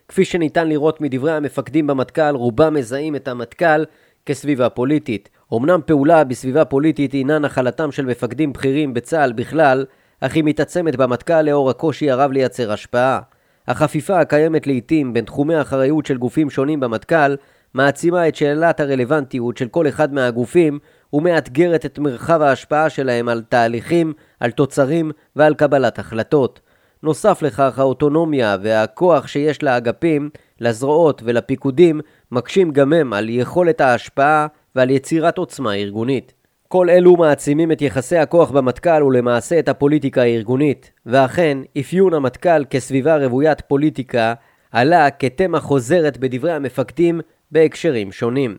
כפי 0.09 0.25
שניתן 0.25 0.69
לראות 0.69 1.01
מדברי 1.01 1.33
המפקדים 1.33 1.87
במטכ"ל, 1.87 2.35
רובם 2.35 2.75
מזהים 2.75 3.17
את 3.17 3.29
המטכ"ל 3.29 3.85
כסביבה 4.27 4.69
פוליטית. 4.69 5.29
אמנם 5.55 5.81
פעולה 5.87 6.25
בסביבה 6.25 6.65
פוליטית 6.65 7.13
הינה 7.13 7.39
נחלתם 7.39 7.93
של 7.93 8.07
מפקדים 8.07 8.53
בכירים 8.53 8.95
בצה"ל 8.95 9.33
בכלל, 9.33 9.85
אך 10.21 10.35
היא 10.35 10.45
מתעצמת 10.45 10.97
במטכ"ל 10.97 11.43
לאור 11.43 11.71
הקושי 11.71 12.11
הרב 12.11 12.33
לייצר 12.33 12.73
השפעה. 12.73 13.21
החפיפה 13.69 14.21
הקיימת 14.21 14.67
לעיתים 14.67 15.13
בין 15.13 15.25
תחומי 15.25 15.55
האחריות 15.55 16.07
של 16.07 16.17
גופים 16.17 16.51
שונים 16.51 16.81
במטכ"ל 16.81 17.37
מעצימה 17.75 18.29
את 18.29 18.35
שאלת 18.35 18.81
הרלוונטיות 18.81 19.57
של 19.57 19.69
כל 19.69 19.89
אחד 19.89 20.15
מהגופים 20.15 20.79
ומאתגרת 21.13 21.87
את 21.87 21.99
מרחב 21.99 22.43
ההשפעה 22.43 22.91
שלהם 22.91 23.29
על 23.29 23.43
תהליכים, 23.49 24.13
על 24.41 24.51
תוצרים 24.51 25.11
ועל 25.37 25.55
קבלת 25.55 25.99
החלטות. 25.99 26.61
נוסף 27.05 27.43
לכך, 27.43 27.79
האוטונומיה 27.79 28.57
והכוח 28.63 29.27
שיש 29.27 29.63
לאגפים, 29.63 30.31
לזרועות 30.61 31.23
ולפיקודים 31.25 32.01
מקשים 32.33 32.71
גם 32.71 32.93
הם 32.93 33.13
על 33.13 33.29
יכולת 33.29 33.81
ההשפעה 33.81 34.47
ועל 34.75 34.91
יצירת 34.91 35.39
עוצמה 35.39 35.75
ארגונית. 35.75 36.33
כל 36.69 36.91
אלו 36.91 37.17
מעצימים 37.17 37.73
את 37.73 37.83
יחסי 37.83 38.17
הכוח 38.17 38.51
במטכ"ל 38.51 39.03
ולמעשה 39.03 39.59
את 39.59 39.69
הפוליטיקה 39.69 40.23
הארגונית, 40.23 40.91
ואכן, 41.07 41.59
אפיון 41.81 42.15
המטכ"ל 42.15 42.65
כסביבה 42.71 43.17
רוויית 43.17 43.61
פוליטיקה 43.61 44.35
עלה 44.73 45.11
כתמה 45.11 45.61
חוזרת 45.61 46.19
בדברי 46.19 46.53
המפקדים 46.53 47.21
בהקשרים 47.51 48.13
שונים. 48.13 48.57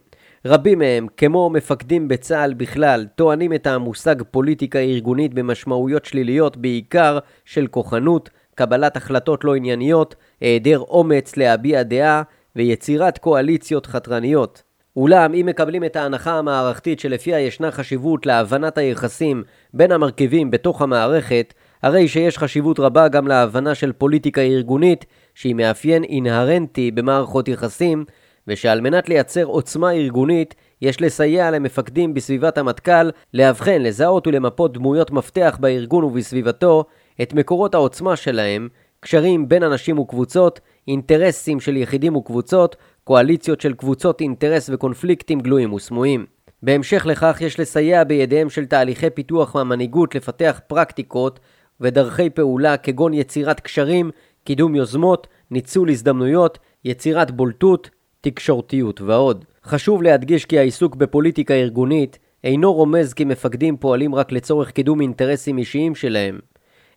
רבים 0.47 0.79
מהם, 0.79 1.08
כמו 1.17 1.49
מפקדים 1.49 2.08
בצה"ל 2.08 2.53
בכלל, 2.53 3.05
טוענים 3.15 3.53
את 3.53 3.67
המושג 3.67 4.15
פוליטיקה 4.31 4.79
ארגונית 4.79 5.34
במשמעויות 5.34 6.05
שליליות 6.05 6.58
בעיקר 6.58 7.19
של 7.45 7.67
כוחנות, 7.67 8.29
קבלת 8.55 8.97
החלטות 8.97 9.43
לא 9.43 9.55
ענייניות, 9.55 10.15
היעדר 10.41 10.79
אומץ 10.79 11.38
להביע 11.38 11.84
דעה 11.84 12.21
ויצירת 12.55 13.17
קואליציות 13.17 13.86
חתרניות. 13.86 14.63
אולם 14.95 15.34
אם 15.34 15.45
מקבלים 15.45 15.84
את 15.84 15.95
ההנחה 15.95 16.31
המערכתית 16.31 16.99
שלפיה 16.99 17.39
ישנה 17.39 17.71
חשיבות 17.71 18.25
להבנת 18.25 18.77
היחסים 18.77 19.43
בין 19.73 19.91
המרכיבים 19.91 20.51
בתוך 20.51 20.81
המערכת, 20.81 21.53
הרי 21.84 22.08
שיש 22.08 22.38
חשיבות 22.38 22.79
רבה 22.79 23.08
גם 23.08 23.27
להבנה 23.27 23.75
של 23.75 23.91
פוליטיקה 23.91 24.41
ארגונית 24.41 25.05
שהיא 25.34 25.55
מאפיין 25.55 26.03
אינהרנטי 26.03 26.91
במערכות 26.91 27.47
יחסים 27.47 28.05
ושעל 28.47 28.81
מנת 28.81 29.10
לייצר 29.10 29.43
עוצמה 29.43 29.91
ארגונית 29.91 30.55
יש 30.81 31.01
לסייע 31.01 31.51
למפקדים 31.51 32.13
בסביבת 32.13 32.58
המטכ"ל 32.58 33.10
לאבחן, 33.34 33.81
לזהות 33.81 34.27
ולמפות 34.27 34.73
דמויות 34.73 35.12
מפתח 35.12 35.58
בארגון 35.60 36.03
ובסביבתו 36.03 36.86
את 37.21 37.34
מקורות 37.34 37.75
העוצמה 37.75 38.15
שלהם, 38.15 38.69
קשרים 38.99 39.49
בין 39.49 39.63
אנשים 39.63 39.99
וקבוצות, 39.99 40.60
אינטרסים 40.88 41.60
של 41.60 41.77
יחידים 41.77 42.15
וקבוצות, 42.15 42.75
קואליציות 43.03 43.62
של 43.62 43.73
קבוצות 43.73 44.21
אינטרס 44.21 44.69
וקונפליקטים 44.73 45.39
גלויים 45.39 45.73
וסמויים. 45.73 46.25
בהמשך 46.63 47.05
לכך 47.05 47.38
יש 47.41 47.60
לסייע 47.60 48.03
בידיהם 48.03 48.49
של 48.49 48.65
תהליכי 48.65 49.10
פיתוח 49.10 49.55
מהמנהיגות 49.55 50.15
לפתח 50.15 50.60
פרקטיקות 50.67 51.39
ודרכי 51.81 52.29
פעולה 52.29 52.77
כגון 52.77 53.13
יצירת 53.13 53.60
קשרים, 53.60 54.12
קידום 54.43 54.75
יוזמות, 54.75 55.27
ניצול 55.51 55.89
הזדמנויות, 55.89 56.60
יצירת 56.86 57.31
בולטות, 57.31 57.89
תקשורתיות 58.25 59.01
ועוד. 59.01 59.45
חשוב 59.65 60.03
להדגיש 60.03 60.45
כי 60.45 60.59
העיסוק 60.59 60.95
בפוליטיקה 60.95 61.53
ארגונית 61.53 62.19
אינו 62.43 62.73
רומז 62.73 63.13
כי 63.13 63.25
מפקדים 63.25 63.77
פועלים 63.77 64.15
רק 64.15 64.31
לצורך 64.31 64.71
קידום 64.71 65.01
אינטרסים 65.01 65.57
אישיים 65.57 65.95
שלהם, 65.95 66.39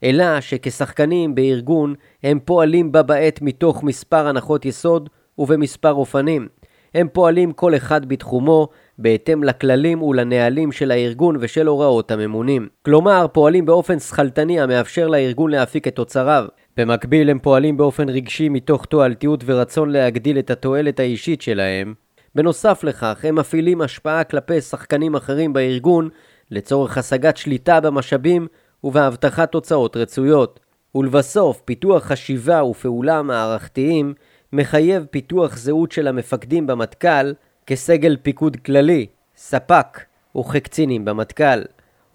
אלא 0.04 0.40
שכשחקנים 0.40 1.34
בארגון 1.34 1.94
הם 2.22 2.38
פועלים 2.44 2.92
בה 2.92 3.02
בעת 3.02 3.42
מתוך 3.42 3.82
מספר 3.82 4.26
הנחות 4.26 4.64
יסוד 4.64 5.08
ובמספר 5.38 5.92
אופנים. 5.92 6.48
הם 6.94 7.08
פועלים 7.12 7.52
כל 7.52 7.76
אחד 7.76 8.06
בתחומו 8.06 8.68
בהתאם 8.98 9.44
לכללים 9.44 10.02
ולנהלים 10.02 10.72
של 10.72 10.90
הארגון 10.90 11.36
ושל 11.40 11.66
הוראות 11.66 12.10
הממונים. 12.10 12.68
כלומר, 12.82 13.26
פועלים 13.32 13.66
באופן 13.66 13.98
שכלתני 13.98 14.60
המאפשר 14.60 15.08
לארגון 15.08 15.50
להפיק 15.50 15.88
את 15.88 15.96
תוצריו. 15.96 16.44
במקביל 16.78 17.30
הם 17.30 17.38
פועלים 17.38 17.76
באופן 17.76 18.08
רגשי 18.08 18.48
מתוך 18.48 18.84
תועלתיות 18.84 19.42
ורצון 19.46 19.90
להגדיל 19.90 20.38
את 20.38 20.50
התועלת 20.50 21.00
האישית 21.00 21.42
שלהם. 21.42 21.94
בנוסף 22.34 22.84
לכך, 22.84 23.24
הם 23.24 23.34
מפעילים 23.34 23.80
השפעה 23.80 24.24
כלפי 24.24 24.60
שחקנים 24.60 25.14
אחרים 25.14 25.52
בארגון 25.52 26.08
לצורך 26.50 26.98
השגת 26.98 27.36
שליטה 27.36 27.80
במשאבים 27.80 28.46
ובהבטחת 28.84 29.52
תוצאות 29.52 29.96
רצויות. 29.96 30.60
ולבסוף, 30.94 31.60
פיתוח 31.64 32.04
חשיבה 32.04 32.64
ופעולה 32.64 33.22
מערכתיים 33.22 34.14
מחייב 34.52 35.06
פיתוח 35.10 35.56
זהות 35.56 35.92
של 35.92 36.08
המפקדים 36.08 36.66
במטכ"ל 36.66 37.32
כסגל 37.66 38.16
פיקוד 38.22 38.56
כללי, 38.56 39.06
ספק 39.36 40.00
וכקצינים 40.36 41.04
במטכ"ל. 41.04 41.62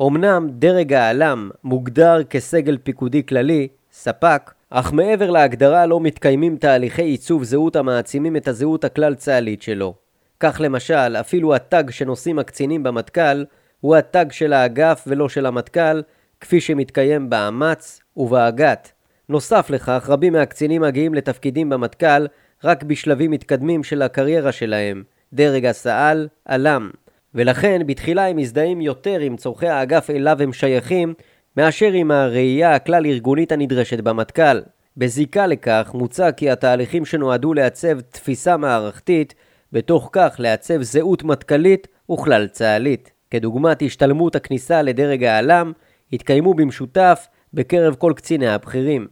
אמנם 0.02 0.47
דרג 0.52 0.93
העלם 0.93 1.49
מוגדר 1.63 2.23
כסגל 2.23 2.78
פיקודי 2.84 3.26
כללי, 3.26 3.67
ספק, 3.95 4.51
אך 4.69 4.93
מעבר 4.93 5.32
להגדרה 5.32 5.86
לא 5.86 5.99
מתקיימים 5.99 6.58
תהליכי 6.58 7.01
עיצוב 7.01 7.43
זהות 7.43 7.75
המעצימים 7.75 8.36
את 8.36 8.47
הזהות 8.47 8.84
הכלל 8.84 9.15
צה"לית 9.15 9.62
שלו. 9.62 9.93
כך 10.39 10.62
למשל, 10.63 11.15
אפילו 11.19 11.56
התג 11.56 11.84
שנושאים 11.89 12.39
הקצינים 12.39 12.84
במטכ"ל 12.84 13.45
הוא 13.82 13.95
התג 13.95 14.25
של 14.32 14.53
האגף 14.53 15.03
ולא 15.08 15.29
של 15.29 15.45
המטכ"ל, 15.45 16.01
כפי 16.41 16.62
שמתקיים 16.62 17.29
באמ"ץ 17.29 17.99
ובאג"ת. 18.17 18.91
נוסף 19.29 19.69
לכך, 19.69 20.06
רבים 20.10 20.34
מהקצינים 20.34 20.82
מגיעים 20.82 21.13
לתפקידים 21.13 21.69
במטכ"ל 21.69 22.27
רק 22.63 22.84
בשלבים 22.84 23.32
מתקדמים 23.32 23.84
של 23.84 24.01
הקריירה 24.01 24.51
שלהם, 24.51 25.03
דרג 25.34 25.65
הסא"ל, 25.65 26.27
עלם. 26.45 26.89
ולכן 27.36 27.82
בתחילה 27.86 28.25
הם 28.25 28.38
מזדהים 28.38 28.82
יותר 28.82 29.19
עם 29.19 29.38
צורכי 29.38 29.67
האגף 29.67 30.10
אליו 30.10 30.41
הם 30.41 30.53
שייכים, 30.53 31.13
מאשר 31.58 31.92
עם 31.92 32.12
הראייה 32.12 32.76
הכלל 32.76 33.06
ארגונית 33.06 33.52
הנדרשת 33.52 34.00
במטכ"ל. 34.00 34.62
בזיקה 34.98 35.48
לכך 35.48 35.92
מוצע 35.94 36.32
כי 36.32 36.50
התהליכים 36.50 37.06
שנועדו 37.06 37.54
לעצב 37.54 38.02
תפיסה 38.02 38.58
מערכתית, 38.58 39.34
בתוך 39.72 40.10
כך 40.12 40.36
לעצב 40.39 40.82
זהות 40.82 41.24
מטכ"לית 41.24 41.88
וכלל 42.12 42.48
צה"לית. 42.48 43.12
כדוגמת 43.32 43.82
השתלמות 43.82 44.36
הכניסה 44.36 44.82
לדרג 44.82 45.24
העלם, 45.24 45.72
התקיימו 46.13 46.54
במשותף 46.54 47.28
בקרב 47.54 47.96
כל 47.96 48.13
קציני 48.16 48.48
הבכירים. 48.48 49.08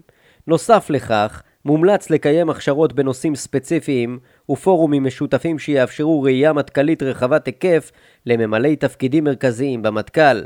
נוסף 0.48 0.90
לכך, 0.90 1.44
מומלץ 1.66 2.10
לקיים 2.10 2.50
הכשרות 2.50 2.94
בנושאים 2.94 3.36
ספציפיים 3.36 4.20
ופורומים 4.50 5.04
משותפים 5.04 5.60
שיאפשרו 5.60 6.22
ראייה 6.22 6.54
מטכ"לית 6.54 7.04
רחבת 7.04 7.46
היקף 7.46 7.92
לממלאי 8.26 8.76
תפקידים 8.76 9.24
מרכזיים 9.24 9.82
במטכ"ל. 9.82 10.42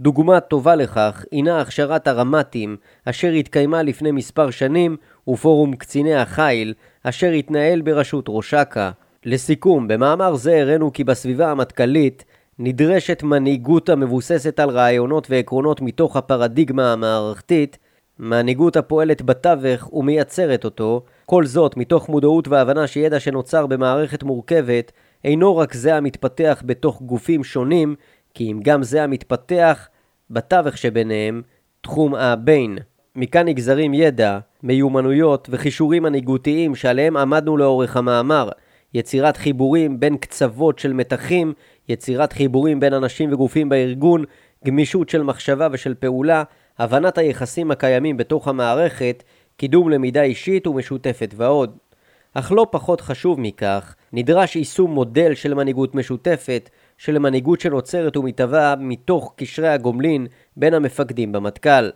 דוגמה 0.00 0.40
טובה 0.40 0.74
לכך 0.74 1.24
הינה 1.30 1.60
הכשרת 1.60 2.08
הרמ"טים 2.08 2.76
אשר 3.04 3.28
התקיימה 3.28 3.82
לפני 3.82 4.10
מספר 4.10 4.50
שנים 4.50 4.96
ופורום 5.28 5.76
קציני 5.76 6.14
החיל 6.14 6.74
אשר 7.04 7.30
התנהל 7.30 7.80
בראשות 7.80 8.24
ראש 8.28 8.54
אכ"א. 8.54 8.90
לסיכום, 9.24 9.88
במאמר 9.88 10.34
זה 10.34 10.60
הראינו 10.60 10.92
כי 10.92 11.04
בסביבה 11.04 11.50
המטכ"לית 11.50 12.24
נדרשת 12.58 13.22
מנהיגות 13.22 13.88
המבוססת 13.88 14.60
על 14.60 14.70
רעיונות 14.70 15.26
ועקרונות 15.30 15.80
מתוך 15.80 16.16
הפרדיגמה 16.16 16.92
המערכתית, 16.92 17.78
מנהיגות 18.18 18.76
הפועלת 18.76 19.22
בתווך 19.22 19.92
ומייצרת 19.92 20.64
אותו, 20.64 21.02
כל 21.26 21.46
זאת 21.46 21.76
מתוך 21.76 22.08
מודעות 22.08 22.48
והבנה 22.48 22.86
שידע 22.86 23.20
שנוצר 23.20 23.66
במערכת 23.66 24.22
מורכבת 24.22 24.92
אינו 25.24 25.56
רק 25.56 25.74
זה 25.74 25.96
המתפתח 25.96 26.62
בתוך 26.66 27.02
גופים 27.02 27.44
שונים, 27.44 27.94
כי 28.34 28.52
אם 28.52 28.60
גם 28.62 28.82
זה 28.82 29.02
המתפתח 29.02 29.88
בתווך 30.30 30.78
שביניהם, 30.78 31.42
תחום 31.80 32.14
הבין. 32.14 32.78
מכאן 33.16 33.48
נגזרים 33.48 33.94
ידע, 33.94 34.38
מיומנויות 34.62 35.48
וכישורים 35.50 36.02
מנהיגותיים 36.02 36.74
שעליהם 36.74 37.16
עמדנו 37.16 37.56
לאורך 37.56 37.96
המאמר, 37.96 38.48
יצירת 38.94 39.36
חיבורים 39.36 40.00
בין 40.00 40.16
קצוות 40.16 40.78
של 40.78 40.92
מתחים, 40.92 41.52
יצירת 41.88 42.32
חיבורים 42.32 42.80
בין 42.80 42.92
אנשים 42.92 43.32
וגופים 43.32 43.68
בארגון, 43.68 44.24
גמישות 44.64 45.08
של 45.08 45.22
מחשבה 45.22 45.68
ושל 45.72 45.94
פעולה, 45.94 46.42
הבנת 46.78 47.18
היחסים 47.18 47.70
הקיימים 47.70 48.16
בתוך 48.16 48.48
המערכת, 48.48 49.22
קידום 49.56 49.90
למידה 49.90 50.22
אישית 50.22 50.66
ומשותפת 50.66 51.34
ועוד. 51.36 51.76
אך 52.34 52.52
לא 52.52 52.66
פחות 52.70 53.00
חשוב 53.00 53.40
מכך, 53.40 53.94
נדרש 54.12 54.56
יישום 54.56 54.90
מודל 54.90 55.34
של 55.34 55.54
מנהיגות 55.54 55.94
משותפת, 55.94 56.70
של 56.98 57.18
מנהיגות 57.18 57.60
שנוצרת 57.60 58.16
ומתהווה 58.16 58.74
מתוך 58.78 59.34
קשרי 59.36 59.68
הגומלין 59.68 60.26
בין 60.56 60.74
המפקדים 60.74 61.32
במטכ"ל. 61.32 61.90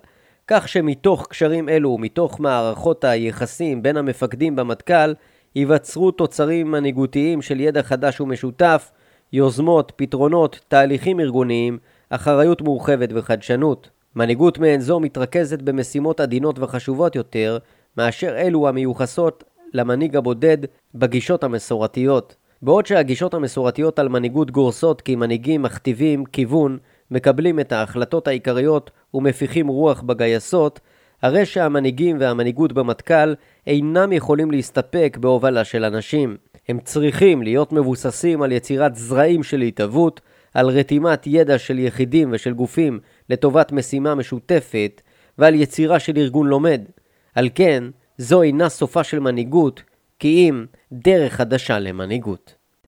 כך 0.46 0.68
שמתוך 0.68 1.26
קשרים 1.30 1.68
אלו 1.68 1.88
ומתוך 1.90 2.40
מערכות 2.40 3.04
היחסים 3.04 3.82
בין 3.82 3.96
המפקדים 3.96 4.56
במטכ"ל, 4.56 5.14
ייווצרו 5.54 6.10
תוצרים 6.10 6.70
מנהיגותיים 6.70 7.42
של 7.42 7.60
ידע 7.60 7.82
חדש 7.82 8.20
ומשותף, 8.20 8.90
יוזמות, 9.32 9.92
פתרונות, 9.96 10.60
תהליכים 10.68 11.20
ארגוניים, 11.20 11.78
אחריות 12.10 12.62
מורחבת 12.62 13.08
וחדשנות. 13.14 13.90
מנהיגות 14.16 14.58
מעין 14.58 14.80
זו 14.80 15.00
מתרכזת 15.00 15.62
במשימות 15.62 16.20
עדינות 16.20 16.58
וחשובות 16.58 17.16
יותר, 17.16 17.58
מאשר 17.96 18.36
אלו 18.38 18.68
המיוחסות 18.68 19.44
למנהיג 19.74 20.16
הבודד 20.16 20.58
בגישות 20.94 21.44
המסורתיות. 21.44 22.36
בעוד 22.62 22.86
שהגישות 22.86 23.34
המסורתיות 23.34 23.98
על 23.98 24.08
מנהיגות 24.08 24.50
גורסות 24.50 25.00
כי 25.00 25.16
מנהיגים 25.16 25.62
מכתיבים 25.62 26.24
כיוון, 26.24 26.78
מקבלים 27.10 27.60
את 27.60 27.72
ההחלטות 27.72 28.28
העיקריות 28.28 28.90
ומפיחים 29.14 29.68
רוח 29.68 30.00
בגייסות, 30.00 30.80
הרי 31.22 31.46
שהמנהיגים 31.46 32.16
והמנהיגות 32.20 32.72
במטכ"ל 32.72 33.34
אינם 33.66 34.12
יכולים 34.12 34.50
להסתפק 34.50 35.16
בהובלה 35.20 35.64
של 35.64 35.84
אנשים. 35.84 36.36
הם 36.68 36.78
צריכים 36.80 37.42
להיות 37.42 37.72
מבוססים 37.72 38.42
על 38.42 38.52
יצירת 38.52 38.96
זרעים 38.96 39.42
של 39.42 39.60
התהוות, 39.60 40.20
על 40.54 40.68
רתימת 40.68 41.26
ידע 41.26 41.58
של 41.58 41.78
יחידים 41.78 42.28
ושל 42.32 42.52
גופים 42.52 43.00
לטובת 43.30 43.72
משימה 43.72 44.14
משותפת, 44.14 45.00
ועל 45.38 45.54
יצירה 45.54 45.98
של 45.98 46.16
ארגון 46.16 46.46
לומד. 46.46 46.80
על 47.34 47.48
כן, 47.54 47.84
זו 48.18 48.42
אינה 48.42 48.68
סופה 48.68 49.04
של 49.04 49.18
מנהיגות, 49.18 49.82
כי 50.18 50.28
אם 50.48 50.66
דרך 50.92 51.32
חדשה 51.34 51.78
למנהיגות. 51.78 52.57